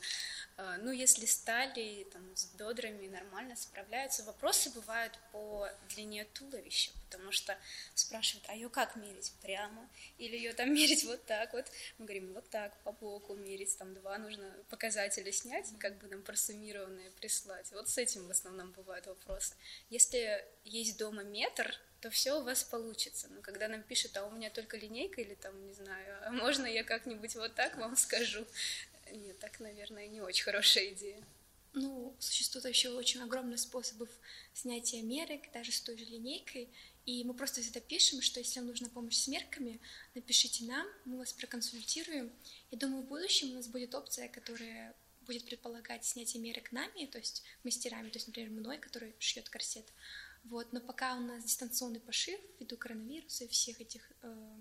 А, 0.56 0.76
ну, 0.78 0.90
если 0.90 1.24
стали 1.24 2.04
там, 2.12 2.22
с 2.34 2.46
бедрами 2.46 3.06
нормально 3.06 3.54
справляются, 3.54 4.24
вопросы 4.24 4.70
бывают 4.70 5.16
по 5.30 5.68
длине 5.90 6.24
туловища, 6.24 6.90
потому 7.04 7.30
что 7.30 7.56
спрашивают, 7.94 8.44
а 8.48 8.54
ее 8.56 8.68
как 8.68 8.96
мерить? 8.96 9.32
Прямо? 9.40 9.88
Или 10.18 10.36
ее 10.36 10.52
там 10.52 10.74
мерить 10.74 11.04
вот 11.04 11.24
так 11.26 11.52
вот? 11.52 11.66
Мы 11.98 12.06
говорим, 12.06 12.32
вот 12.32 12.50
так, 12.50 12.76
по 12.82 12.90
боку 12.90 13.36
мерить, 13.36 13.78
там 13.78 13.94
два 13.94 14.18
нужно 14.18 14.52
показатели 14.70 15.30
снять, 15.30 15.72
как 15.78 15.96
бы 15.98 16.08
нам 16.08 16.22
просуммированные 16.22 17.12
прислать. 17.12 17.70
Вот 17.70 17.88
с 17.88 17.98
этим 17.98 18.26
в 18.26 18.30
основном 18.32 18.72
бывают 18.72 19.06
вопросы. 19.06 19.54
Если 19.90 20.44
есть 20.64 20.98
дома 20.98 21.22
метр, 21.22 21.72
то 22.00 22.10
все 22.10 22.38
у 22.38 22.44
вас 22.44 22.64
получится. 22.64 23.28
Но 23.28 23.40
когда 23.42 23.68
нам 23.68 23.82
пишут, 23.82 24.16
а 24.16 24.26
у 24.26 24.30
меня 24.30 24.50
только 24.50 24.76
линейка 24.76 25.20
или 25.20 25.34
там, 25.34 25.66
не 25.66 25.74
знаю, 25.74 26.18
а 26.26 26.30
можно 26.30 26.66
я 26.66 26.84
как-нибудь 26.84 27.34
вот 27.34 27.54
так 27.54 27.76
вам 27.76 27.96
скажу? 27.96 28.46
Нет, 29.10 29.38
так, 29.38 29.60
наверное, 29.60 30.06
не 30.06 30.20
очень 30.20 30.44
хорошая 30.44 30.88
идея. 30.92 31.22
Ну, 31.74 32.14
существует 32.18 32.66
еще 32.66 32.90
очень 32.90 33.22
огромное 33.22 33.56
способов 33.56 34.08
снятия 34.54 35.02
мерок, 35.02 35.42
даже 35.52 35.72
с 35.72 35.80
той 35.80 35.96
же 35.98 36.04
линейкой. 36.04 36.68
И 37.04 37.24
мы 37.24 37.34
просто 37.34 37.62
всегда 37.62 37.80
пишем, 37.80 38.20
что 38.20 38.40
если 38.40 38.60
вам 38.60 38.68
нужна 38.68 38.88
помощь 38.88 39.16
с 39.16 39.28
мерками, 39.28 39.80
напишите 40.14 40.64
нам, 40.64 40.86
мы 41.04 41.18
вас 41.18 41.32
проконсультируем. 41.32 42.30
Я 42.70 42.78
думаю, 42.78 43.02
в 43.02 43.06
будущем 43.06 43.50
у 43.50 43.54
нас 43.54 43.66
будет 43.66 43.94
опция, 43.94 44.28
которая 44.28 44.94
будет 45.22 45.44
предполагать 45.44 46.04
снятие 46.04 46.42
мерок 46.42 46.72
нами, 46.72 47.06
то 47.06 47.18
есть 47.18 47.44
мастерами, 47.62 48.08
то 48.08 48.16
есть, 48.16 48.26
например, 48.26 48.50
мной, 48.50 48.78
который 48.78 49.14
шьет 49.18 49.48
корсет. 49.48 49.86
Вот, 50.44 50.72
но 50.72 50.80
пока 50.80 51.16
у 51.16 51.20
нас 51.20 51.44
дистанционный 51.44 52.00
пошив 52.00 52.40
ввиду 52.58 52.76
коронавируса 52.76 53.44
и 53.44 53.48
всех 53.48 53.80
этих, 53.80 54.12
э, 54.22 54.56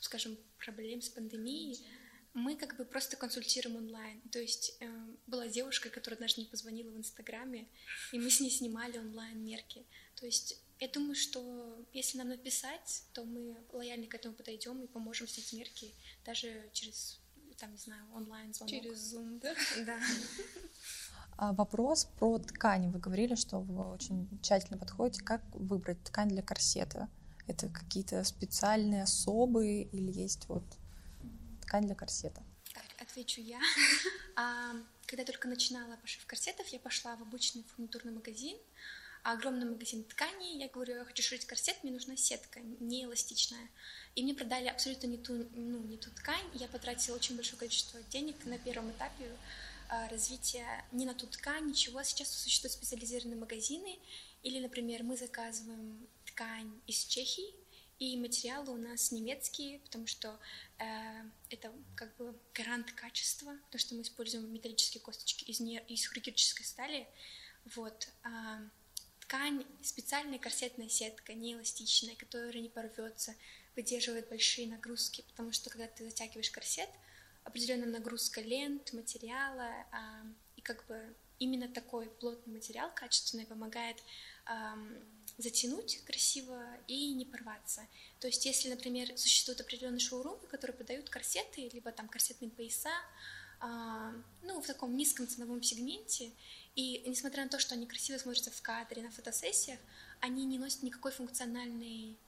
скажем, 0.00 0.36
проблем 0.58 1.02
с 1.02 1.08
пандемией, 1.08 1.86
мы 2.34 2.56
как 2.56 2.76
бы 2.76 2.84
просто 2.84 3.16
консультируем 3.16 3.76
онлайн. 3.76 4.20
То 4.32 4.40
есть 4.40 4.76
э, 4.80 5.06
была 5.26 5.46
девушка, 5.46 5.88
которая 5.88 6.18
даже 6.18 6.40
не 6.40 6.46
позвонила 6.46 6.90
в 6.90 6.96
Инстаграме, 6.96 7.68
и 8.12 8.18
мы 8.18 8.28
с 8.28 8.40
ней 8.40 8.50
снимали 8.50 8.98
онлайн 8.98 9.44
мерки. 9.44 9.86
То 10.16 10.26
есть 10.26 10.60
я 10.80 10.88
думаю, 10.88 11.14
что 11.14 11.86
если 11.92 12.18
нам 12.18 12.28
написать, 12.28 13.04
то 13.12 13.24
мы 13.24 13.56
лояльно 13.72 14.06
к 14.08 14.14
этому 14.14 14.34
подойдем 14.34 14.82
и 14.82 14.88
поможем 14.88 15.28
снять 15.28 15.52
мерки 15.52 15.94
даже 16.24 16.68
через, 16.72 17.20
там, 17.56 17.70
не 17.70 17.78
знаю, 17.78 18.04
онлайн 18.12 18.52
звонок. 18.52 18.82
Через 18.82 19.14
Zoom, 19.14 19.38
да? 19.38 19.54
Да. 19.86 20.00
А 21.36 21.52
вопрос 21.52 22.06
про 22.18 22.38
ткань. 22.38 22.90
Вы 22.90 22.98
говорили, 22.98 23.34
что 23.34 23.60
вы 23.60 23.84
очень 23.92 24.28
тщательно 24.42 24.78
подходите. 24.78 25.22
Как 25.22 25.42
выбрать 25.52 26.02
ткань 26.04 26.28
для 26.28 26.42
корсета? 26.42 27.08
Это 27.46 27.68
какие-то 27.68 28.22
специальные 28.24 29.02
особые 29.02 29.84
или 29.84 30.10
есть 30.12 30.48
вот 30.48 30.64
ткань 31.62 31.86
для 31.86 31.94
корсета? 31.94 32.42
Так, 32.72 32.84
отвечу 33.00 33.40
я. 33.40 33.60
А, 34.36 34.72
когда 35.06 35.24
только 35.24 35.46
начинала 35.46 35.96
пошив 35.96 36.26
корсетов, 36.26 36.66
я 36.66 36.80
пошла 36.80 37.14
в 37.14 37.22
обычный 37.22 37.62
фурнитурный 37.62 38.10
магазин, 38.10 38.56
огромный 39.22 39.64
магазин 39.64 40.02
тканей. 40.02 40.58
Я 40.58 40.68
говорю, 40.68 40.96
я 40.96 41.04
хочу 41.04 41.22
шить 41.22 41.46
корсет, 41.46 41.76
мне 41.84 41.92
нужна 41.92 42.16
сетка, 42.16 42.58
не 42.80 43.04
эластичная. 43.04 43.68
И 44.16 44.24
мне 44.24 44.34
продали 44.34 44.66
абсолютно 44.66 45.06
не 45.06 45.18
ту, 45.18 45.46
ну, 45.54 45.78
не 45.84 45.98
ту 45.98 46.10
ткань. 46.10 46.46
Я 46.54 46.66
потратила 46.66 47.14
очень 47.14 47.36
большое 47.36 47.58
количество 47.58 48.02
денег 48.10 48.44
на 48.44 48.58
первом 48.58 48.90
этапе 48.90 49.30
а, 49.30 49.73
развития 50.10 50.84
не 50.92 51.06
на 51.06 51.14
ту 51.14 51.26
ткань, 51.26 51.68
ничего. 51.68 52.02
Сейчас 52.02 52.28
существуют 52.30 52.72
специализированные 52.72 53.38
магазины. 53.38 53.98
Или, 54.42 54.60
например, 54.60 55.02
мы 55.02 55.16
заказываем 55.16 56.06
ткань 56.26 56.80
из 56.86 57.04
Чехии, 57.04 57.54
и 57.98 58.16
материалы 58.18 58.72
у 58.72 58.76
нас 58.76 59.12
немецкие, 59.12 59.78
потому 59.78 60.06
что 60.06 60.38
э, 60.78 60.84
это 61.48 61.72
как 61.94 62.14
бы 62.16 62.34
гарант 62.52 62.92
качества, 62.92 63.56
то, 63.70 63.78
что 63.78 63.94
мы 63.94 64.02
используем 64.02 64.52
металлические 64.52 65.00
косточки 65.00 65.44
из, 65.44 65.60
не, 65.60 65.78
из 65.88 66.06
хирургической 66.06 66.66
стали. 66.66 67.06
Вот. 67.76 68.08
А, 68.24 68.60
ткань, 69.20 69.64
специальная 69.82 70.38
корсетная 70.38 70.88
сетка, 70.88 71.34
не 71.34 71.54
эластичная, 71.54 72.16
которая 72.16 72.60
не 72.60 72.68
порвется, 72.68 73.34
выдерживает 73.76 74.28
большие 74.28 74.68
нагрузки, 74.68 75.24
потому 75.28 75.52
что 75.52 75.70
когда 75.70 75.86
ты 75.86 76.04
затягиваешь 76.04 76.50
корсет, 76.50 76.90
определенная 77.44 77.88
нагрузка 77.88 78.40
лент, 78.40 78.92
материала, 78.92 79.70
а, 79.92 80.22
и 80.56 80.60
как 80.60 80.86
бы 80.86 81.14
именно 81.38 81.68
такой 81.68 82.08
плотный 82.08 82.54
материал 82.54 82.90
качественный 82.94 83.46
помогает 83.46 84.02
затянуть 85.38 86.04
красиво 86.04 86.62
и 86.86 87.12
не 87.14 87.24
порваться. 87.24 87.86
То 88.20 88.26
есть, 88.26 88.44
если, 88.46 88.68
например, 88.68 89.16
существуют 89.16 89.60
определенные 89.60 89.98
шоурумы, 89.98 90.46
которые 90.48 90.76
подают 90.76 91.08
корсеты, 91.08 91.68
либо 91.72 91.90
там 91.92 92.08
корсетные 92.08 92.50
пояса, 92.50 92.92
а, 93.60 94.12
ну, 94.42 94.60
в 94.60 94.66
таком 94.66 94.96
низком 94.96 95.26
ценовом 95.26 95.62
сегменте, 95.62 96.30
и 96.76 97.02
несмотря 97.06 97.44
на 97.44 97.48
то, 97.48 97.58
что 97.58 97.74
они 97.74 97.86
красиво 97.86 98.18
смотрятся 98.18 98.50
в 98.50 98.62
кадре, 98.62 99.02
на 99.02 99.10
фотосессиях, 99.10 99.78
они 100.20 100.44
не 100.44 100.58
носят 100.58 100.82
никакой 100.82 101.12
функциональной 101.12 102.18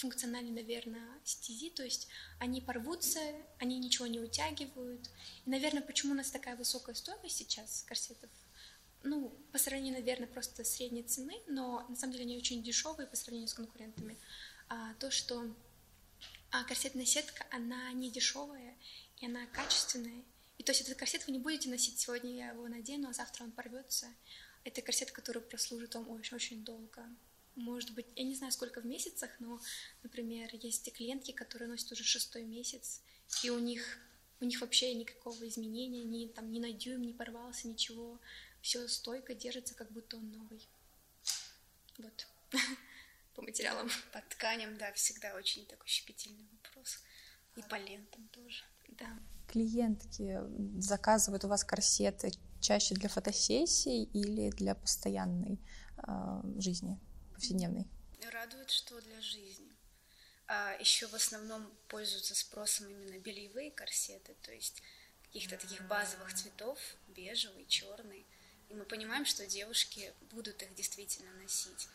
функциональной, 0.00 0.50
наверное, 0.50 1.06
стези, 1.24 1.70
то 1.70 1.82
есть 1.84 2.08
они 2.38 2.60
порвутся, 2.60 3.20
они 3.58 3.78
ничего 3.78 4.06
не 4.06 4.20
утягивают. 4.20 5.08
И, 5.46 5.50
наверное, 5.50 5.82
почему 5.82 6.12
у 6.12 6.16
нас 6.16 6.30
такая 6.30 6.56
высокая 6.56 6.94
стоимость 6.94 7.36
сейчас 7.36 7.84
корсетов 7.86 8.30
ну, 9.02 9.30
по 9.52 9.58
сравнению, 9.58 9.94
наверное, 9.94 10.26
просто 10.26 10.64
средней 10.64 11.02
цены, 11.02 11.40
но 11.46 11.86
на 11.88 11.96
самом 11.96 12.12
деле 12.12 12.24
они 12.24 12.36
очень 12.36 12.62
дешевые 12.62 13.06
по 13.06 13.16
сравнению 13.16 13.48
с 13.48 13.54
конкурентами. 13.54 14.18
А, 14.68 14.94
то, 14.94 15.10
что 15.10 15.54
а, 16.50 16.64
корсетная 16.64 17.06
сетка, 17.06 17.46
она 17.50 17.92
не 17.92 18.10
дешевая, 18.10 18.76
и 19.18 19.26
она 19.26 19.46
качественная. 19.46 20.22
И 20.58 20.62
то 20.62 20.72
есть 20.72 20.82
этот 20.82 20.98
корсет 20.98 21.26
вы 21.26 21.32
не 21.32 21.38
будете 21.38 21.70
носить 21.70 21.98
сегодня, 21.98 22.34
я 22.34 22.50
его 22.50 22.68
надену, 22.68 23.08
а 23.08 23.12
завтра 23.12 23.44
он 23.44 23.52
порвется. 23.52 24.06
Это 24.64 24.82
корсет, 24.82 25.10
который 25.10 25.40
прослужит 25.40 25.94
вам 25.94 26.10
очень-очень 26.10 26.64
долго. 26.64 27.08
Может 27.56 27.94
быть, 27.94 28.06
я 28.16 28.24
не 28.24 28.34
знаю, 28.34 28.52
сколько 28.52 28.80
в 28.80 28.86
месяцах, 28.86 29.30
но, 29.40 29.60
например, 30.02 30.50
есть 30.54 30.92
клиентки, 30.92 31.32
которые 31.32 31.68
носят 31.68 31.92
уже 31.92 32.04
шестой 32.04 32.44
месяц, 32.44 33.02
и 33.42 33.50
у 33.50 33.58
них 33.58 33.98
у 34.40 34.46
них 34.46 34.60
вообще 34.60 34.94
никакого 34.94 35.46
изменения, 35.48 36.02
ни, 36.02 36.26
там, 36.26 36.50
ни 36.50 36.60
на 36.60 36.72
дюйм 36.72 37.02
не 37.02 37.12
порвался, 37.12 37.68
ничего 37.68 38.18
все 38.62 38.88
стойко 38.88 39.34
держится, 39.34 39.74
как 39.74 39.92
будто 39.92 40.16
он 40.16 40.30
новый. 40.32 40.66
Вот. 41.98 42.26
По 43.34 43.42
материалам. 43.42 43.90
По 44.12 44.22
тканям, 44.22 44.76
да, 44.78 44.92
всегда 44.92 45.34
очень 45.34 45.66
такой 45.66 45.86
щепетильный 45.86 46.48
вопрос. 46.52 47.02
И 47.56 47.62
по 47.62 47.76
лентам 47.76 48.28
тоже. 48.28 48.64
Да. 48.88 49.18
Клиентки 49.48 50.38
заказывают 50.80 51.44
у 51.44 51.48
вас 51.48 51.64
корсеты 51.64 52.32
чаще 52.60 52.94
для 52.94 53.08
фотосессий 53.08 54.04
или 54.04 54.50
для 54.50 54.74
постоянной 54.74 55.58
э, 55.96 56.42
жизни, 56.58 56.98
повседневной? 57.40 57.86
Радует, 58.32 58.70
что 58.70 59.00
для 59.00 59.20
жизни. 59.22 59.72
А 60.46 60.76
еще 60.78 61.06
в 61.06 61.14
основном 61.14 61.70
пользуются 61.88 62.34
спросом 62.34 62.88
именно 62.88 63.18
бельевые 63.18 63.70
корсеты, 63.70 64.34
то 64.42 64.52
есть 64.52 64.82
каких-то 65.24 65.56
таких 65.56 65.86
базовых 65.86 66.34
цветов, 66.34 66.78
бежевый, 67.08 67.64
черный. 67.66 68.26
И 68.68 68.74
мы 68.74 68.84
понимаем, 68.84 69.24
что 69.24 69.46
девушки 69.46 70.12
будут 70.32 70.62
их 70.62 70.74
действительно 70.74 71.32
носить. 71.42 71.88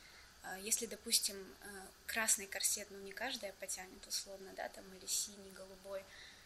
А 0.44 0.58
если, 0.60 0.86
допустим, 0.86 1.36
э, 1.36 1.88
красный 2.08 2.48
корсет, 2.48 2.90
ну 2.92 3.00
не 3.00 3.12
каждая 3.12 3.54
потянет 3.54 4.06
условно, 4.08 4.52
да, 4.56 4.70
там, 4.70 4.86
или 4.96 5.06
синий, 5.06 5.52
голубой, 5.52 6.04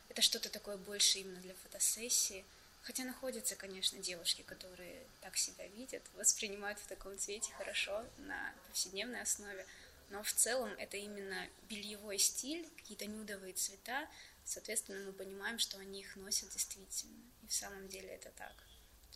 это 0.10 0.22
что-то 0.22 0.50
такое 0.50 0.78
больше 0.78 1.20
именно 1.20 1.40
для 1.42 1.54
фотосессии. 1.56 2.44
Хотя 2.82 3.04
находятся, 3.04 3.56
конечно, 3.56 4.00
девушки, 4.00 4.42
которые 4.42 5.06
так 5.22 5.38
себя 5.38 5.68
видят, 5.68 6.04
воспринимают 6.14 6.80
в 6.80 6.88
таком 6.88 7.18
цвете 7.18 7.52
хорошо 7.54 8.06
на 8.18 8.54
повседневной 8.68 9.22
основе. 9.22 9.66
Но 10.10 10.24
в 10.24 10.34
целом 10.34 10.70
это 10.78 10.98
именно 10.98 11.48
бельевой 11.70 12.18
стиль, 12.18 12.68
какие-то 12.78 13.06
нюдовые 13.06 13.54
цвета. 13.54 14.10
Соответственно, 14.44 15.06
мы 15.06 15.14
понимаем, 15.14 15.60
что 15.60 15.78
они 15.78 16.02
их 16.02 16.16
носят 16.16 16.50
действительно. 16.50 17.22
И 17.44 17.48
в 17.48 17.54
самом 17.54 17.88
деле 17.90 18.10
это 18.10 18.32
так 18.32 18.56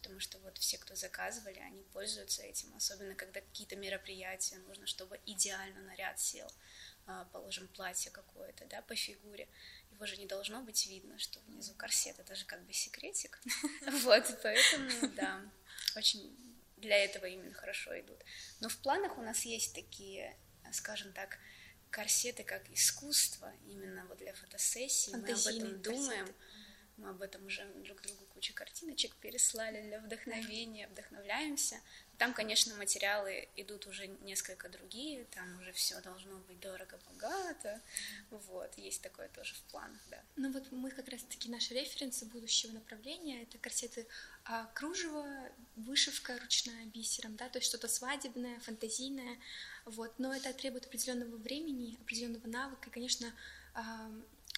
потому 0.04 0.20
что 0.20 0.38
вот 0.40 0.58
все, 0.58 0.78
кто 0.78 0.96
заказывали, 0.96 1.60
они 1.60 1.82
пользуются 1.94 2.44
этим, 2.44 2.76
особенно 2.76 3.16
когда 3.16 3.40
какие-то 3.40 3.78
мероприятия, 3.78 4.58
нужно, 4.68 4.86
чтобы 4.86 5.18
идеально 5.26 5.82
наряд 5.84 6.20
сел, 6.20 6.52
положим, 7.32 7.68
платье 7.70 8.12
какое-то, 8.12 8.66
да, 8.66 8.82
по 8.82 8.96
фигуре, 8.96 9.48
его 9.92 10.06
же 10.06 10.18
не 10.18 10.26
должно 10.26 10.62
быть 10.62 10.86
видно, 10.88 11.18
что 11.20 11.40
внизу 11.42 11.74
корсет, 11.76 12.20
это 12.20 12.36
же 12.36 12.46
как 12.46 12.64
бы 12.66 12.74
секретик, 12.74 13.42
вот, 14.04 14.40
поэтому, 14.42 15.10
да, 15.16 15.42
очень 15.96 16.36
для 16.78 16.98
этого 16.98 17.26
именно 17.26 17.54
хорошо 17.54 17.98
идут. 18.00 18.20
Но 18.60 18.70
в 18.70 18.78
планах 18.78 19.18
у 19.18 19.22
нас 19.22 19.46
есть 19.46 19.74
такие, 19.74 20.38
скажем 20.72 21.14
так, 21.14 21.40
корсеты 21.90 22.44
как 22.44 22.70
искусство, 22.72 23.54
именно 23.68 24.06
вот 24.08 24.18
для 24.18 24.34
фотосессии, 24.34 25.12
мы 25.12 25.32
об 25.32 25.48
этом 25.48 25.82
думаем, 25.82 26.28
мы 26.98 27.10
об 27.10 27.22
этом 27.22 27.46
уже 27.46 27.66
друг 27.84 28.02
другу 28.02 28.26
кучу 28.26 28.54
картиночек 28.54 29.16
переслали 29.16 29.82
для 29.82 30.00
вдохновения, 30.00 30.88
вдохновляемся. 30.88 31.80
Там, 32.18 32.34
конечно, 32.34 32.76
материалы 32.76 33.50
идут 33.56 33.88
уже 33.88 34.08
несколько 34.08 34.70
другие, 34.70 35.26
там 35.26 35.60
уже 35.60 35.72
все 35.74 36.00
должно 36.02 36.38
быть 36.48 36.60
дорого-богато. 36.60 37.82
Вот, 38.30 38.78
есть 38.78 39.02
такое 39.02 39.30
тоже 39.30 39.56
в 39.56 39.62
планах, 39.72 40.00
да. 40.10 40.22
Ну 40.36 40.52
вот 40.52 40.72
мы 40.72 40.92
как 40.92 41.10
раз-таки 41.10 41.50
наши 41.50 41.74
референсы 41.74 42.26
будущего 42.26 42.72
направления, 42.72 43.44
это 43.44 43.58
корсеты 43.58 44.06
а, 44.46 44.66
кружево, 44.76 45.26
вышивка 45.76 46.38
ручная 46.40 46.86
бисером, 46.86 47.36
да, 47.36 47.50
то 47.50 47.58
есть 47.58 47.68
что-то 47.68 47.88
свадебное, 47.88 48.60
фантазийное, 48.60 49.38
вот, 49.86 50.14
но 50.20 50.34
это 50.34 50.54
требует 50.54 50.86
определенного 50.86 51.38
времени, 51.38 51.98
определенного 52.02 52.48
навыка, 52.48 52.90
и, 52.90 52.94
конечно, 52.94 53.34
а, 53.74 54.12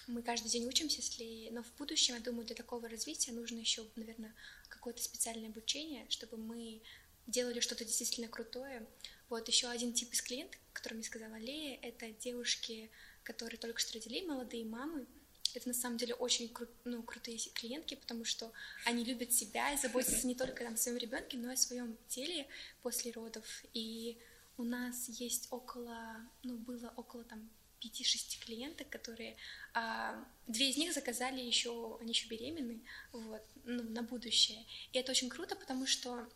мы 0.06 0.22
каждый 0.22 0.48
день 0.48 0.66
учимся 0.66 1.02
Леей, 1.18 1.50
но 1.50 1.62
в 1.62 1.72
будущем, 1.78 2.14
я 2.14 2.20
думаю, 2.20 2.46
для 2.46 2.54
такого 2.54 2.88
развития 2.88 3.32
нужно 3.32 3.58
еще, 3.58 3.84
наверное, 3.96 4.34
какое-то 4.68 5.02
специальное 5.02 5.48
обучение, 5.48 6.06
чтобы 6.10 6.36
мы 6.36 6.80
делали 7.26 7.60
что-то 7.60 7.84
действительно 7.84 8.28
крутое. 8.28 8.86
Вот 9.28 9.48
еще 9.48 9.68
один 9.68 9.92
тип 9.92 10.12
из 10.12 10.22
клиентов, 10.22 10.60
который 10.72 10.94
мне 10.94 11.04
сказала 11.04 11.36
Лея, 11.36 11.78
это 11.82 12.10
девушки, 12.10 12.90
которые 13.22 13.58
только 13.58 13.80
что 13.80 13.94
родили, 13.94 14.24
молодые 14.26 14.64
мамы. 14.64 15.06
Это 15.54 15.68
на 15.68 15.74
самом 15.74 15.96
деле 15.96 16.14
очень 16.14 16.46
кру- 16.46 16.68
ну, 16.84 17.02
крутые 17.02 17.38
клиентки, 17.54 17.94
потому 17.94 18.24
что 18.24 18.52
они 18.84 19.04
любят 19.04 19.32
себя 19.32 19.72
и 19.72 19.78
заботятся 19.78 20.26
не 20.26 20.34
только 20.34 20.64
там, 20.64 20.74
о 20.74 20.76
своем 20.76 20.98
ребенке, 20.98 21.38
но 21.38 21.50
и 21.50 21.54
о 21.54 21.56
своем 21.56 21.96
теле 22.08 22.46
после 22.82 23.10
родов. 23.12 23.44
И 23.72 24.18
у 24.58 24.64
нас 24.64 25.08
есть 25.08 25.48
около, 25.50 26.16
ну, 26.42 26.56
было 26.58 26.92
около 26.96 27.24
там 27.24 27.48
5-6 27.80 28.44
клиенток, 28.44 28.88
которые 28.88 29.36
а, 29.74 30.24
две 30.46 30.70
из 30.70 30.76
них 30.76 30.92
заказали 30.92 31.40
еще, 31.40 31.98
они 32.00 32.10
еще 32.10 32.28
беременны, 32.28 32.82
вот, 33.12 33.42
ну, 33.64 33.82
на 33.82 34.02
будущее. 34.02 34.64
И 34.92 34.98
это 34.98 35.12
очень 35.12 35.28
круто, 35.28 35.56
потому 35.56 35.86
что 35.86 36.28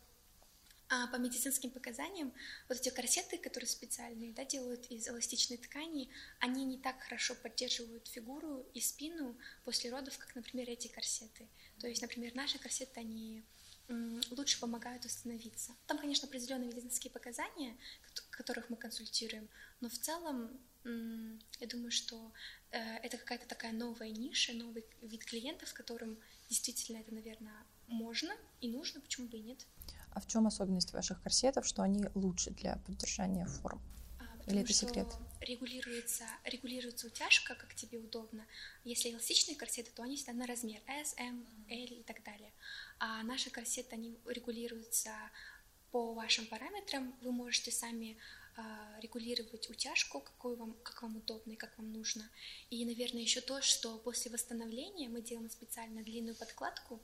а, 0.93 1.07
по 1.07 1.15
медицинским 1.15 1.69
показаниям 1.69 2.33
вот 2.67 2.77
эти 2.77 2.89
корсеты, 2.89 3.37
которые 3.37 3.69
специальные, 3.69 4.33
да, 4.33 4.43
делают 4.43 4.91
из 4.91 5.07
эластичной 5.07 5.55
ткани, 5.55 6.09
они 6.39 6.65
не 6.65 6.77
так 6.77 6.99
хорошо 7.01 7.33
поддерживают 7.33 8.09
фигуру 8.09 8.65
и 8.73 8.81
спину 8.81 9.37
после 9.63 9.89
родов, 9.89 10.17
как, 10.17 10.35
например, 10.35 10.69
эти 10.69 10.89
корсеты. 10.89 11.47
То 11.79 11.87
есть, 11.87 12.01
например, 12.01 12.35
наши 12.35 12.59
корсеты, 12.59 12.99
они 12.99 13.41
лучше 14.31 14.59
помогают 14.59 15.05
установиться. 15.05 15.73
Там, 15.87 15.97
конечно, 15.97 16.27
определенные 16.27 16.67
медицинские 16.67 17.11
показания, 17.11 17.77
которых 18.29 18.69
мы 18.69 18.75
консультируем, 18.75 19.47
но 19.79 19.87
в 19.87 19.97
целом 19.97 20.59
Я 21.59 21.67
думаю, 21.67 21.91
что 21.91 22.33
э, 22.71 22.97
это 23.03 23.17
какая-то 23.17 23.47
такая 23.47 23.71
новая 23.71 24.09
ниша, 24.09 24.51
новый 24.53 24.83
вид 25.03 25.23
клиентов, 25.23 25.73
которым 25.73 26.17
действительно 26.49 26.97
это, 26.97 27.13
наверное, 27.13 27.63
можно 27.87 28.35
и 28.61 28.67
нужно, 28.67 28.99
почему 28.99 29.27
бы 29.27 29.37
и 29.37 29.41
нет. 29.41 29.59
А 30.11 30.19
в 30.19 30.27
чем 30.27 30.47
особенность 30.47 30.93
ваших 30.93 31.21
корсетов, 31.21 31.65
что 31.65 31.81
они 31.81 32.05
лучше 32.15 32.51
для 32.51 32.75
поддержания 32.85 33.45
форм? 33.45 33.81
А, 34.19 34.23
Или 34.49 34.61
это 34.61 34.73
секрет? 34.73 35.07
Регулируется, 35.39 36.25
регулируется 36.43 37.07
утяжка, 37.07 37.55
как 37.55 37.73
тебе 37.75 37.97
удобно. 37.97 38.45
Если 38.83 39.11
эластичные 39.11 39.55
корсеты, 39.55 39.91
то 39.91 40.03
они 40.03 40.17
всегда 40.17 40.33
на 40.33 40.47
размер 40.47 40.81
S, 40.87 41.15
M, 41.17 41.45
L 41.69 41.87
и 41.99 42.03
так 42.03 42.23
далее. 42.23 42.51
А 42.99 43.23
наши 43.23 43.49
корсеты, 43.49 43.95
они 43.95 44.17
регулируются 44.25 45.11
по 45.91 46.13
вашим 46.13 46.45
параметрам. 46.45 47.15
Вы 47.21 47.31
можете 47.31 47.71
сами 47.71 48.17
а, 48.57 48.99
регулировать 49.01 49.69
утяжку, 49.69 50.19
какой 50.19 50.55
вам, 50.57 50.73
как 50.83 51.01
вам 51.03 51.17
удобно 51.17 51.53
и 51.53 51.55
как 51.55 51.77
вам 51.77 51.93
нужно. 51.93 52.29
И, 52.69 52.85
наверное, 52.85 53.21
еще 53.21 53.39
то, 53.39 53.61
что 53.61 53.97
после 53.99 54.29
восстановления 54.29 55.07
мы 55.07 55.21
делаем 55.21 55.49
специально 55.49 56.03
длинную 56.03 56.35
подкладку, 56.35 56.99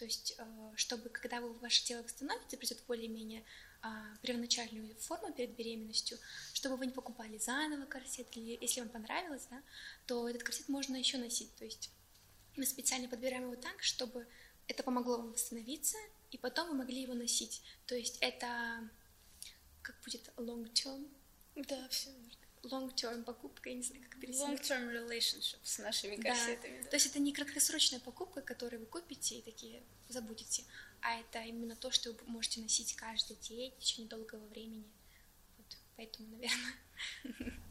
то 0.00 0.06
есть, 0.06 0.34
а, 0.38 0.72
чтобы 0.76 1.10
когда 1.10 1.42
вы, 1.42 1.52
ваше 1.58 1.84
тело 1.84 2.02
восстановится, 2.02 2.56
придет 2.56 2.82
более-менее 2.88 3.44
а, 3.82 4.16
первоначальную 4.22 4.94
форму 4.96 5.30
перед 5.30 5.54
беременностью, 5.54 6.16
чтобы 6.54 6.78
вы 6.78 6.86
не 6.86 6.92
покупали 6.92 7.36
заново 7.36 7.84
корсет, 7.84 8.34
или 8.34 8.56
если 8.62 8.80
вам 8.80 8.88
понравилось, 8.88 9.46
да, 9.50 9.62
то 10.06 10.26
этот 10.26 10.42
корсет 10.42 10.70
можно 10.70 10.96
еще 10.96 11.18
носить. 11.18 11.54
То 11.56 11.66
есть 11.66 11.90
мы 12.56 12.64
специально 12.64 13.08
подбираем 13.08 13.42
его 13.42 13.56
так, 13.56 13.82
чтобы 13.82 14.26
это 14.68 14.82
помогло 14.82 15.18
вам 15.18 15.32
восстановиться, 15.32 15.98
и 16.30 16.38
потом 16.38 16.70
вы 16.70 16.76
могли 16.76 17.02
его 17.02 17.12
носить. 17.12 17.60
То 17.84 17.94
есть 17.94 18.16
это 18.22 18.88
как 19.82 20.00
будет 20.02 20.32
long 20.38 20.64
term. 20.72 21.06
Да, 21.56 21.88
все 21.90 22.08
верно. 22.10 22.39
Long 22.62 22.94
term 22.94 23.24
покупка, 23.24 23.70
я 23.70 23.76
не 23.76 23.82
знаю, 23.82 24.02
как 24.02 24.20
перевести. 24.20 24.42
Long 24.42 24.60
term 24.60 24.92
relationship 24.92 25.58
с 25.62 25.78
нашими 25.78 26.16
корсетами. 26.16 26.78
Да. 26.78 26.84
Да. 26.84 26.90
То 26.90 26.96
есть 26.96 27.06
это 27.06 27.18
не 27.18 27.32
краткосрочная 27.32 28.00
покупка, 28.00 28.42
которую 28.42 28.80
вы 28.80 28.86
купите 28.86 29.38
и 29.38 29.42
такие 29.42 29.82
забудете, 30.08 30.64
а 31.00 31.18
это 31.20 31.40
именно 31.40 31.74
то, 31.74 31.90
что 31.90 32.12
вы 32.12 32.18
можете 32.26 32.60
носить 32.60 32.94
каждый 32.96 33.36
день 33.36 33.72
в 33.72 33.78
течение 33.78 34.08
долгого 34.08 34.46
времени. 34.48 34.84
Вот, 35.56 35.76
поэтому, 35.96 36.28
наверное. 36.28 36.74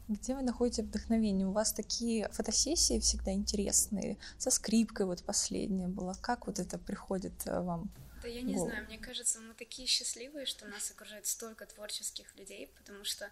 Где 0.07 0.33
вы 0.33 0.41
находите 0.41 0.81
вдохновение? 0.81 1.45
У 1.45 1.51
вас 1.51 1.71
такие 1.71 2.27
фотосессии 2.29 2.99
всегда 2.99 3.31
интересные, 3.31 4.17
со 4.39 4.49
скрипкой 4.49 5.05
вот 5.05 5.23
последняя 5.23 5.87
была. 5.87 6.15
Как 6.15 6.47
вот 6.47 6.57
это 6.57 6.79
приходит 6.79 7.45
э, 7.45 7.61
вам? 7.61 7.91
Да 8.23 8.27
я 8.27 8.41
не 8.41 8.57
знаю, 8.57 8.85
мне 8.87 8.97
кажется, 8.97 9.39
мы 9.39 9.53
такие 9.53 9.87
счастливые, 9.87 10.47
что 10.47 10.65
нас 10.67 10.89
окружает 10.89 11.27
столько 11.27 11.67
творческих 11.67 12.35
людей, 12.35 12.71
потому 12.75 13.03
что 13.03 13.29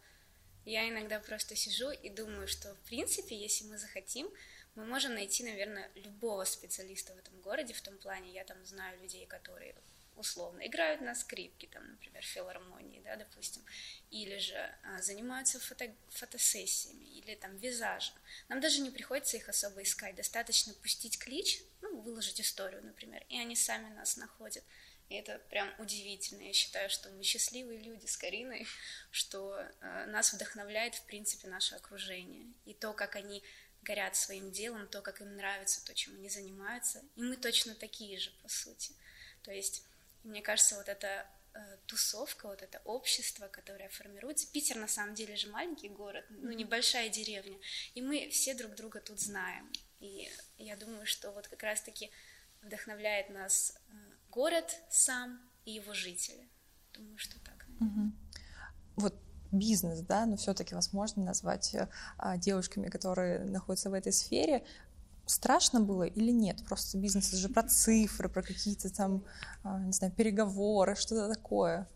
я 0.72 0.90
иногда 0.90 1.20
просто 1.20 1.56
сижу 1.56 1.92
и 1.92 2.10
думаю, 2.10 2.48
что 2.48 2.76
в 2.76 2.80
принципе, 2.82 3.36
если 3.36 3.66
мы 3.66 3.78
захотим, 3.78 4.30
мы 4.76 4.86
можем 4.86 5.14
найти, 5.14 5.44
наверное, 5.44 5.90
любого 5.96 6.44
специалиста 6.44 7.14
в 7.14 7.18
этом 7.18 7.40
городе, 7.42 7.74
в 7.74 7.82
том 7.82 7.98
плане, 7.98 8.32
я 8.32 8.44
там 8.44 8.64
знаю 8.66 9.00
людей, 9.02 9.26
которые 9.26 9.76
условно 10.18 10.66
играют 10.66 11.02
на 11.02 11.16
скрипке, 11.16 11.68
там, 11.68 11.88
например, 11.92 12.24
филармонии, 12.24 13.02
да, 13.04 13.16
допустим, 13.16 13.64
или 14.10 14.38
же 14.38 14.58
а, 14.84 15.02
занимаются 15.02 15.60
фото 15.60 15.94
фотосессиями, 16.10 17.06
или 17.06 17.36
там 17.36 17.56
визажем. 17.58 18.16
Нам 18.50 18.60
даже 18.60 18.82
не 18.82 18.92
приходится 18.92 19.38
их 19.38 19.48
особо 19.48 19.84
искать, 19.84 20.16
достаточно 20.16 20.74
пустить 20.74 21.18
клич, 21.18 21.62
ну, 21.82 22.02
выложить 22.02 22.42
историю, 22.42 22.84
например, 22.84 23.24
и 23.30 23.40
они 23.40 23.56
сами 23.56 23.94
нас 23.94 24.18
находят. 24.18 24.64
И 25.10 25.16
это 25.16 25.40
прям 25.50 25.74
удивительно. 25.80 26.42
Я 26.42 26.54
считаю, 26.54 26.90
что 26.90 27.10
мы 27.10 27.24
счастливые 27.24 27.80
люди 27.80 28.06
с 28.06 28.18
Кариной, 28.18 28.68
что 29.12 29.58
э, 29.58 30.06
нас 30.08 30.34
вдохновляет, 30.34 30.96
в 30.96 31.06
принципе, 31.06 31.48
наше 31.48 31.76
окружение. 31.76 32.48
И 32.66 32.74
то, 32.74 32.94
как 32.94 33.16
они 33.16 33.42
горят 33.84 34.16
своим 34.16 34.52
делом, 34.52 34.88
то, 34.88 35.02
как 35.02 35.22
им 35.22 35.36
нравится 35.36 35.84
то, 35.86 35.94
чем 35.94 36.16
они 36.16 36.30
занимаются. 36.30 37.02
И 37.16 37.22
мы 37.22 37.38
точно 37.38 37.74
такие 37.74 38.20
же, 38.20 38.32
по 38.42 38.50
сути. 38.50 38.94
То 39.44 39.52
есть, 39.52 39.84
мне 40.24 40.42
кажется, 40.42 40.76
вот 40.76 40.90
эта 40.90 41.26
э, 41.54 41.78
тусовка, 41.86 42.48
вот 42.48 42.62
это 42.62 42.82
общество, 42.84 43.48
которое 43.48 43.88
формируется. 43.88 44.52
Питер, 44.52 44.76
на 44.76 44.90
самом 44.90 45.16
деле, 45.16 45.38
же 45.38 45.48
маленький 45.50 45.88
город, 45.88 46.26
ну, 46.30 46.52
небольшая 46.52 47.08
деревня. 47.08 47.58
И 47.94 48.02
мы 48.02 48.30
все 48.30 48.54
друг 48.54 48.76
друга 48.76 49.00
тут 49.00 49.22
знаем. 49.22 49.72
И 50.02 50.30
я 50.58 50.76
думаю, 50.76 51.06
что 51.06 51.32
вот 51.32 51.48
как 51.48 51.64
раз-таки 51.64 52.12
вдохновляет 52.62 53.30
нас 53.30 53.74
э, 53.90 54.17
город 54.32 54.76
сам 54.90 55.40
и 55.66 55.72
его 55.72 55.94
жители. 55.94 56.50
Думаю, 56.94 57.18
что 57.18 57.40
так. 57.44 57.66
Угу. 57.80 58.12
Вот 58.98 59.14
бизнес, 59.52 60.02
да, 60.02 60.26
но 60.26 60.38
все-таки 60.38 60.76
возможно 60.76 61.24
назвать 61.24 61.76
а, 62.18 62.38
девушками, 62.38 62.90
которые 62.90 63.40
находятся 63.46 63.90
в 63.90 63.94
этой 63.94 64.12
сфере. 64.12 64.66
Страшно 65.26 65.82
было 65.82 66.04
или 66.04 66.32
нет? 66.32 66.64
Просто 66.66 66.98
бизнес 66.98 67.30
это 67.30 67.38
же 67.38 67.50
про 67.50 67.64
цифры, 67.64 68.30
про 68.30 68.42
какие-то 68.42 68.94
там, 68.94 69.26
а, 69.64 69.80
не 69.80 69.92
знаю, 69.92 70.14
переговоры, 70.14 70.96
что-то 70.96 71.34
такое. 71.34 71.88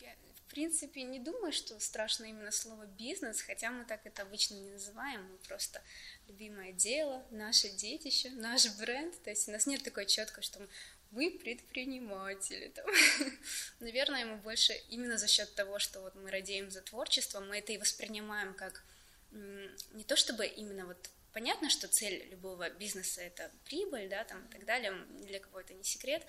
Я, 0.00 0.12
в 0.46 0.50
принципе, 0.50 1.02
не 1.02 1.18
думаю, 1.18 1.52
что 1.52 1.78
страшно 1.80 2.24
именно 2.24 2.52
слово 2.52 2.86
бизнес, 2.86 3.40
хотя 3.40 3.70
мы 3.70 3.84
так 3.84 4.00
это 4.04 4.22
обычно 4.22 4.54
не 4.54 4.70
называем, 4.70 5.22
мы 5.30 5.36
просто 5.48 5.80
любимое 6.28 6.72
дело, 6.72 7.24
наше 7.30 7.68
детище, 7.70 8.30
наш 8.30 8.76
бренд. 8.78 9.20
То 9.22 9.30
есть 9.30 9.48
у 9.48 9.52
нас 9.52 9.66
нет 9.66 9.82
такой 9.82 10.06
четко, 10.06 10.42
что 10.42 10.60
мы 10.60 10.68
предприниматели. 11.12 12.68
Там. 12.68 12.86
Наверное, 13.80 14.24
мы 14.26 14.36
больше 14.36 14.72
именно 14.88 15.18
за 15.18 15.28
счет 15.28 15.54
того, 15.54 15.78
что 15.78 16.00
вот 16.00 16.14
мы 16.14 16.30
радеем 16.30 16.70
за 16.70 16.82
творчество, 16.82 17.40
мы 17.40 17.58
это 17.58 17.72
и 17.72 17.78
воспринимаем 17.78 18.54
как 18.54 18.84
не 19.32 20.04
то 20.04 20.16
чтобы 20.16 20.46
именно 20.46 20.86
вот 20.86 21.10
понятно, 21.32 21.68
что 21.68 21.88
цель 21.88 22.26
любого 22.30 22.70
бизнеса 22.70 23.20
это 23.20 23.50
прибыль, 23.64 24.08
да, 24.08 24.24
там 24.24 24.46
и 24.46 24.48
так 24.48 24.64
далее, 24.64 24.92
для 25.26 25.38
кого 25.38 25.60
это 25.60 25.74
не 25.74 25.84
секрет, 25.84 26.24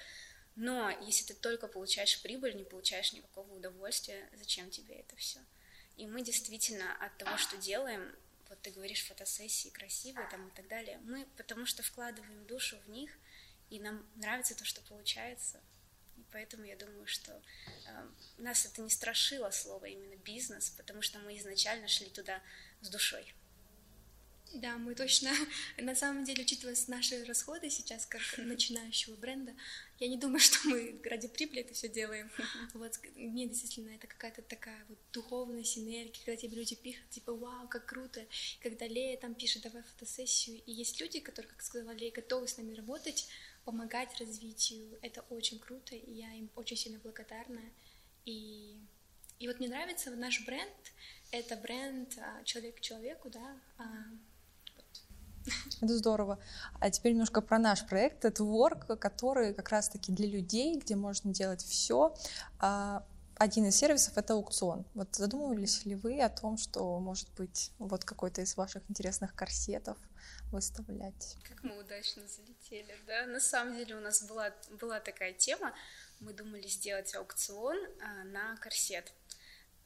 но 0.56 0.90
если 1.02 1.24
ты 1.24 1.34
только 1.34 1.68
получаешь 1.68 2.22
прибыль, 2.22 2.56
не 2.56 2.64
получаешь 2.64 3.14
никакого 3.14 3.54
удовольствия, 3.54 4.30
зачем 4.36 4.70
тебе 4.70 4.96
это 4.96 5.16
все? 5.16 5.40
И 5.96 6.08
мы 6.08 6.24
действительно 6.24 6.96
от 7.00 7.18
того, 7.18 7.38
что 7.38 7.58
делаем, 7.58 8.14
вот 8.50 8.60
ты 8.62 8.72
говоришь 8.72 9.06
фотосессии 9.06 9.70
красивые 9.70 10.28
там 10.30 10.48
и 10.48 10.52
так 10.52 10.68
далее, 10.68 11.00
мы 11.04 11.26
потому 11.38 11.66
что 11.66 11.84
вкладываем 11.84 12.46
душу 12.46 12.78
в 12.86 12.90
них, 12.90 13.12
и 13.70 13.80
нам 13.80 14.06
нравится 14.16 14.56
то, 14.56 14.66
что 14.66 14.82
получается. 14.82 15.62
И 16.18 16.24
поэтому 16.32 16.66
я 16.66 16.76
думаю, 16.76 17.06
что 17.06 17.32
э, 17.32 18.08
нас 18.38 18.66
это 18.66 18.82
не 18.82 18.90
страшило 18.90 19.50
слово 19.52 19.86
именно 19.86 20.16
бизнес, 20.18 20.70
потому 20.72 21.02
что 21.02 21.20
мы 21.20 21.38
изначально 21.38 21.88
шли 21.88 22.10
туда 22.10 22.42
с 22.82 22.90
душой. 22.90 23.34
Да, 24.54 24.78
мы 24.78 24.96
точно, 24.96 25.32
на 25.78 25.96
самом 25.96 26.24
деле, 26.24 26.44
учитывая 26.44 26.76
наши 26.88 27.24
расходы 27.26 27.70
сейчас, 27.70 28.06
как 28.06 28.22
начинающего 28.38 29.16
бренда, 29.16 29.54
я 30.00 30.08
не 30.08 30.18
думаю, 30.18 30.40
что 30.40 30.58
мы 30.68 31.00
ради 31.04 31.28
прибыли 31.28 31.62
это 31.62 31.74
все 31.74 31.90
делаем. 31.90 32.32
Вот, 32.74 32.94
мне 33.16 33.48
действительно 33.48 33.90
это 33.92 34.08
какая-то 34.08 34.42
такая 34.42 34.84
вот 34.88 34.98
духовная 35.12 35.64
синергия, 35.64 36.24
когда 36.26 36.36
тебе 36.38 36.56
люди 36.56 36.76
пишут, 36.76 37.10
типа, 37.10 37.34
вау, 37.34 37.68
как 37.68 37.86
круто, 37.86 38.26
когда 38.62 38.88
Лея 38.88 39.18
там 39.18 39.36
пишет, 39.36 39.64
давай 39.64 39.84
фотосессию, 39.84 40.62
и 40.66 40.72
есть 40.72 41.00
люди, 41.02 41.20
которые, 41.20 41.52
как 41.52 41.62
сказала 41.62 41.92
Лея, 41.92 42.12
готовы 42.12 42.48
с 42.48 42.58
нами 42.58 42.74
работать, 42.74 43.28
помогать 43.68 44.18
развитию, 44.18 44.98
это 45.02 45.26
очень 45.30 45.60
круто, 45.60 45.94
и 45.94 46.14
я 46.14 46.32
им 46.32 46.50
очень 46.56 46.78
сильно 46.78 47.00
благодарна, 47.00 47.60
и, 48.24 48.80
и 49.40 49.48
вот 49.48 49.60
мне 49.60 49.68
нравится 49.68 50.10
наш 50.12 50.46
бренд, 50.46 50.94
это 51.32 51.58
бренд 51.58 52.18
а, 52.18 52.46
человек 52.46 52.78
к 52.78 52.80
человеку, 52.80 53.30
да, 53.30 53.60
а, 53.78 53.84
это 55.82 55.98
здорово. 55.98 56.40
А 56.80 56.90
теперь 56.90 57.12
немножко 57.12 57.42
про 57.42 57.60
наш 57.60 57.86
проект. 57.86 58.26
Это 58.26 58.44
Work, 58.44 58.98
который 58.98 59.54
как 59.54 59.70
раз-таки 59.70 60.12
для 60.12 60.28
людей, 60.28 60.78
где 60.78 60.96
можно 60.96 61.34
делать 61.34 61.62
все. 61.62 62.16
А, 62.60 63.06
один 63.36 63.66
из 63.66 63.76
сервисов— 63.76 64.14
это 64.18 64.34
аукцион. 64.34 64.86
Вот 64.94 65.14
задумывались 65.16 65.86
ли 65.86 65.96
вы 65.96 66.22
о 66.22 66.30
том, 66.30 66.58
что, 66.58 67.00
может 67.00 67.30
быть, 67.36 67.72
вот 67.80 68.06
какой-то 68.06 68.42
из 68.42 68.56
ваших 68.56 68.84
интересных 68.90 69.36
корсетов 69.36 69.98
выставлять? 70.52 71.38
Как 71.44 71.64
мы 71.64 71.78
удачно 71.80 72.28
залетели, 72.28 72.96
да? 73.06 73.26
На 73.26 73.40
самом 73.40 73.78
деле 73.78 73.96
у 73.96 74.00
нас 74.00 74.24
была, 74.24 74.54
была 74.80 75.00
такая 75.00 75.34
тема. 75.34 75.74
Мы 76.20 76.34
думали 76.34 76.68
сделать 76.68 77.14
аукцион 77.16 77.78
а, 78.02 78.24
на 78.24 78.56
корсет 78.58 79.14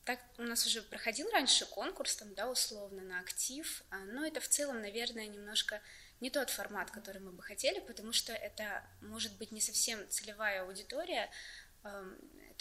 так 0.06 0.20
у 0.38 0.44
нас 0.44 0.66
уже 0.66 0.82
проходил 0.82 1.30
раньше 1.32 1.66
конкурс, 1.66 2.16
там, 2.16 2.34
да, 2.34 2.50
условно, 2.50 3.04
на 3.04 3.20
актив, 3.20 3.84
а, 3.92 4.00
но 4.00 4.26
это 4.26 4.40
в 4.40 4.48
целом, 4.48 4.82
наверное, 4.82 5.28
немножко 5.28 5.82
не 6.20 6.30
тот 6.30 6.50
формат, 6.50 6.92
который 6.92 7.22
мы 7.22 7.32
бы 7.32 7.44
хотели, 7.44 7.80
потому 7.80 8.12
что 8.12 8.34
это 8.34 8.84
может 9.02 9.38
быть 9.38 9.52
не 9.52 9.62
совсем 9.62 10.00
целевая 10.10 10.64
аудитория, 10.64 11.30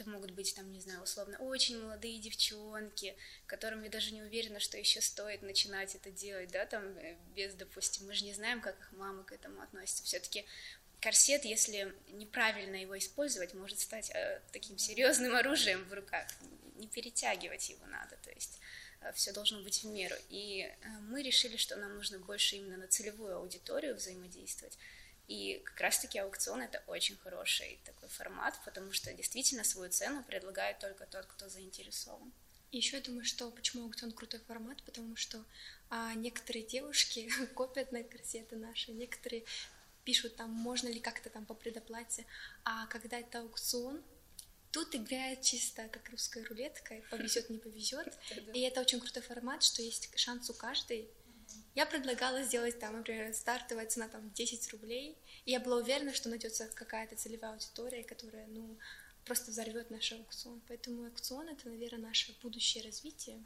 это 0.00 0.10
могут 0.10 0.30
быть, 0.32 0.54
там, 0.54 0.70
не 0.72 0.80
знаю, 0.80 1.02
условно, 1.02 1.36
очень 1.38 1.80
молодые 1.80 2.18
девчонки, 2.18 3.16
которым 3.46 3.82
я 3.82 3.90
даже 3.90 4.12
не 4.12 4.22
уверена, 4.22 4.60
что 4.60 4.78
еще 4.78 5.00
стоит 5.00 5.42
начинать 5.42 5.94
это 5.94 6.10
делать, 6.10 6.50
да, 6.50 6.66
там, 6.66 6.84
э, 6.98 7.16
без, 7.34 7.54
допустим, 7.54 8.06
мы 8.06 8.14
же 8.14 8.24
не 8.24 8.34
знаем, 8.34 8.60
как 8.60 8.78
их 8.78 8.92
мамы 8.92 9.24
к 9.24 9.32
этому 9.32 9.60
относятся. 9.60 10.04
Все-таки 10.04 10.44
корсет, 11.00 11.44
если 11.44 11.94
неправильно 12.08 12.76
его 12.76 12.96
использовать, 12.98 13.54
может 13.54 13.78
стать 13.80 14.10
э, 14.10 14.40
таким 14.52 14.78
серьезным 14.78 15.34
оружием 15.34 15.84
в 15.84 15.92
руках 15.92 16.26
не 16.76 16.88
перетягивать 16.88 17.68
его 17.68 17.86
надо, 17.86 18.16
то 18.22 18.30
есть 18.30 18.58
э, 19.00 19.12
все 19.12 19.32
должно 19.32 19.62
быть 19.62 19.82
в 19.82 19.86
меру. 19.86 20.16
И 20.30 20.62
э, 20.62 20.88
мы 21.02 21.22
решили, 21.22 21.56
что 21.56 21.76
нам 21.76 21.94
нужно 21.94 22.18
больше 22.18 22.56
именно 22.56 22.76
на 22.76 22.88
целевую 22.88 23.36
аудиторию 23.36 23.94
взаимодействовать. 23.94 24.78
И 25.30 25.62
как 25.64 25.80
раз-таки 25.80 26.18
аукцион 26.18 26.60
это 26.60 26.82
очень 26.88 27.16
хороший 27.18 27.78
такой 27.84 28.08
формат, 28.08 28.58
потому 28.64 28.90
что 28.90 29.12
действительно 29.12 29.62
свою 29.62 29.88
цену 29.88 30.24
предлагает 30.24 30.80
только 30.80 31.06
тот, 31.06 31.24
кто 31.26 31.48
заинтересован. 31.48 32.32
Еще 32.72 32.96
я 32.96 33.02
думаю, 33.02 33.24
что 33.24 33.48
почему 33.52 33.84
аукцион 33.84 34.10
крутой 34.10 34.40
формат, 34.40 34.82
потому 34.82 35.14
что 35.14 35.44
а, 35.88 36.14
некоторые 36.14 36.64
девушки 36.64 37.30
копят 37.54 37.92
на 37.92 38.02
корсеты 38.02 38.56
наши, 38.56 38.90
некоторые 38.90 39.44
пишут 40.04 40.34
там, 40.34 40.50
можно 40.50 40.88
ли 40.88 40.98
как-то 40.98 41.30
там 41.30 41.46
по 41.46 41.54
предоплате, 41.54 42.26
а 42.64 42.88
когда 42.88 43.20
это 43.20 43.38
аукцион, 43.38 44.02
тут 44.72 44.96
играет 44.96 45.42
чисто 45.42 45.86
как 45.90 46.10
русская 46.10 46.44
рулетка, 46.44 46.96
повезет, 47.08 47.50
не 47.50 47.58
повезет, 47.58 48.18
и 48.52 48.62
это 48.62 48.80
очень 48.80 48.98
крутой 48.98 49.22
формат, 49.22 49.62
что 49.62 49.80
есть 49.80 50.10
шанс 50.18 50.50
у 50.50 50.54
каждой. 50.54 51.08
Я 51.74 51.86
предлагала 51.86 52.42
сделать 52.42 52.78
там, 52.78 52.96
например, 52.96 53.32
стартовая 53.32 53.86
цена 53.86 54.08
там 54.08 54.30
10 54.32 54.72
рублей, 54.72 55.16
и 55.44 55.52
я 55.52 55.60
была 55.60 55.76
уверена, 55.76 56.12
что 56.12 56.28
найдется 56.28 56.68
какая-то 56.74 57.16
целевая 57.16 57.52
аудитория, 57.52 58.02
которая, 58.02 58.46
ну, 58.48 58.76
просто 59.24 59.50
взорвет 59.50 59.90
наш 59.90 60.12
аукцион. 60.12 60.60
Поэтому 60.66 61.04
аукцион 61.04 61.48
это, 61.48 61.68
наверное, 61.68 62.08
наше 62.08 62.34
будущее 62.42 62.84
развитие. 62.84 63.40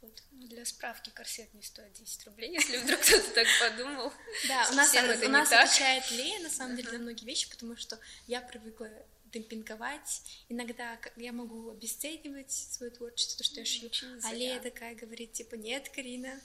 Вот. 0.00 0.22
Ну, 0.32 0.48
для 0.48 0.64
справки 0.64 1.10
корсет 1.10 1.54
не 1.54 1.62
стоит 1.62 1.92
10 1.92 2.26
рублей, 2.26 2.50
если 2.54 2.78
вдруг 2.78 3.00
кто-то 3.00 3.30
так 3.34 3.46
подумал. 3.60 4.12
Да, 4.48 4.68
у 4.72 4.74
нас, 4.74 4.92
это 4.92 5.26
у 5.26 5.30
нас 5.30 5.52
отвечает 5.52 6.10
Лея, 6.10 6.40
на 6.40 6.50
самом 6.50 6.76
деле, 6.76 6.90
для 6.90 6.98
многих 6.98 7.22
вещей, 7.22 7.48
потому 7.48 7.76
что 7.76 7.98
я 8.26 8.40
привыкла 8.40 8.90
демпинговать. 9.26 10.22
Иногда 10.48 10.98
я 11.16 11.32
могу 11.32 11.70
обесценивать 11.70 12.50
свое 12.50 12.90
творчество, 12.90 13.38
то, 13.38 13.44
что 13.44 13.60
я 13.60 13.66
шью. 13.66 13.90
А 14.24 14.34
Лея 14.34 14.60
такая 14.60 14.94
говорит, 14.94 15.32
типа, 15.32 15.54
нет, 15.54 15.88
Карина, 15.88 16.40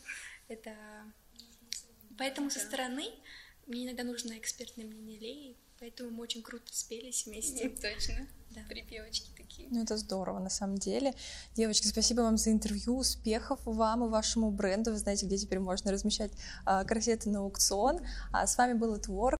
это... 0.48 0.76
Поэтому 2.18 2.50
со 2.50 2.60
стороны 2.60 3.06
мне 3.68 3.86
иногда 3.86 4.04
нужно 4.04 4.38
экспертное 4.38 4.86
мнение 4.86 5.20
Леи, 5.20 5.58
Поэтому 5.80 6.10
мы 6.10 6.24
очень 6.24 6.42
круто 6.42 6.66
спелись 6.72 7.26
вместе. 7.26 7.70
Точно. 7.82 8.28
Да. 8.50 8.62
Припевочки 8.68 9.30
такие. 9.38 9.68
Ну, 9.70 9.84
это 9.84 9.98
здорово, 9.98 10.40
на 10.40 10.50
самом 10.50 10.78
деле. 10.78 11.14
Девочки, 11.56 11.86
спасибо 11.86 12.22
вам 12.22 12.38
за 12.38 12.52
интервью, 12.52 12.98
успехов 12.98 13.60
вам 13.66 14.06
и 14.06 14.08
вашему 14.08 14.50
бренду. 14.50 14.92
Вы 14.92 14.98
знаете, 14.98 15.28
где 15.28 15.38
теперь 15.38 15.60
можно 15.60 15.92
размещать 15.92 16.32
а, 16.66 16.84
корсеты 16.84 17.30
на 17.30 17.40
аукцион. 17.40 18.00
А 18.32 18.48
с 18.48 18.58
вами 18.58 18.74
был 18.74 18.98
Творк. 18.98 19.36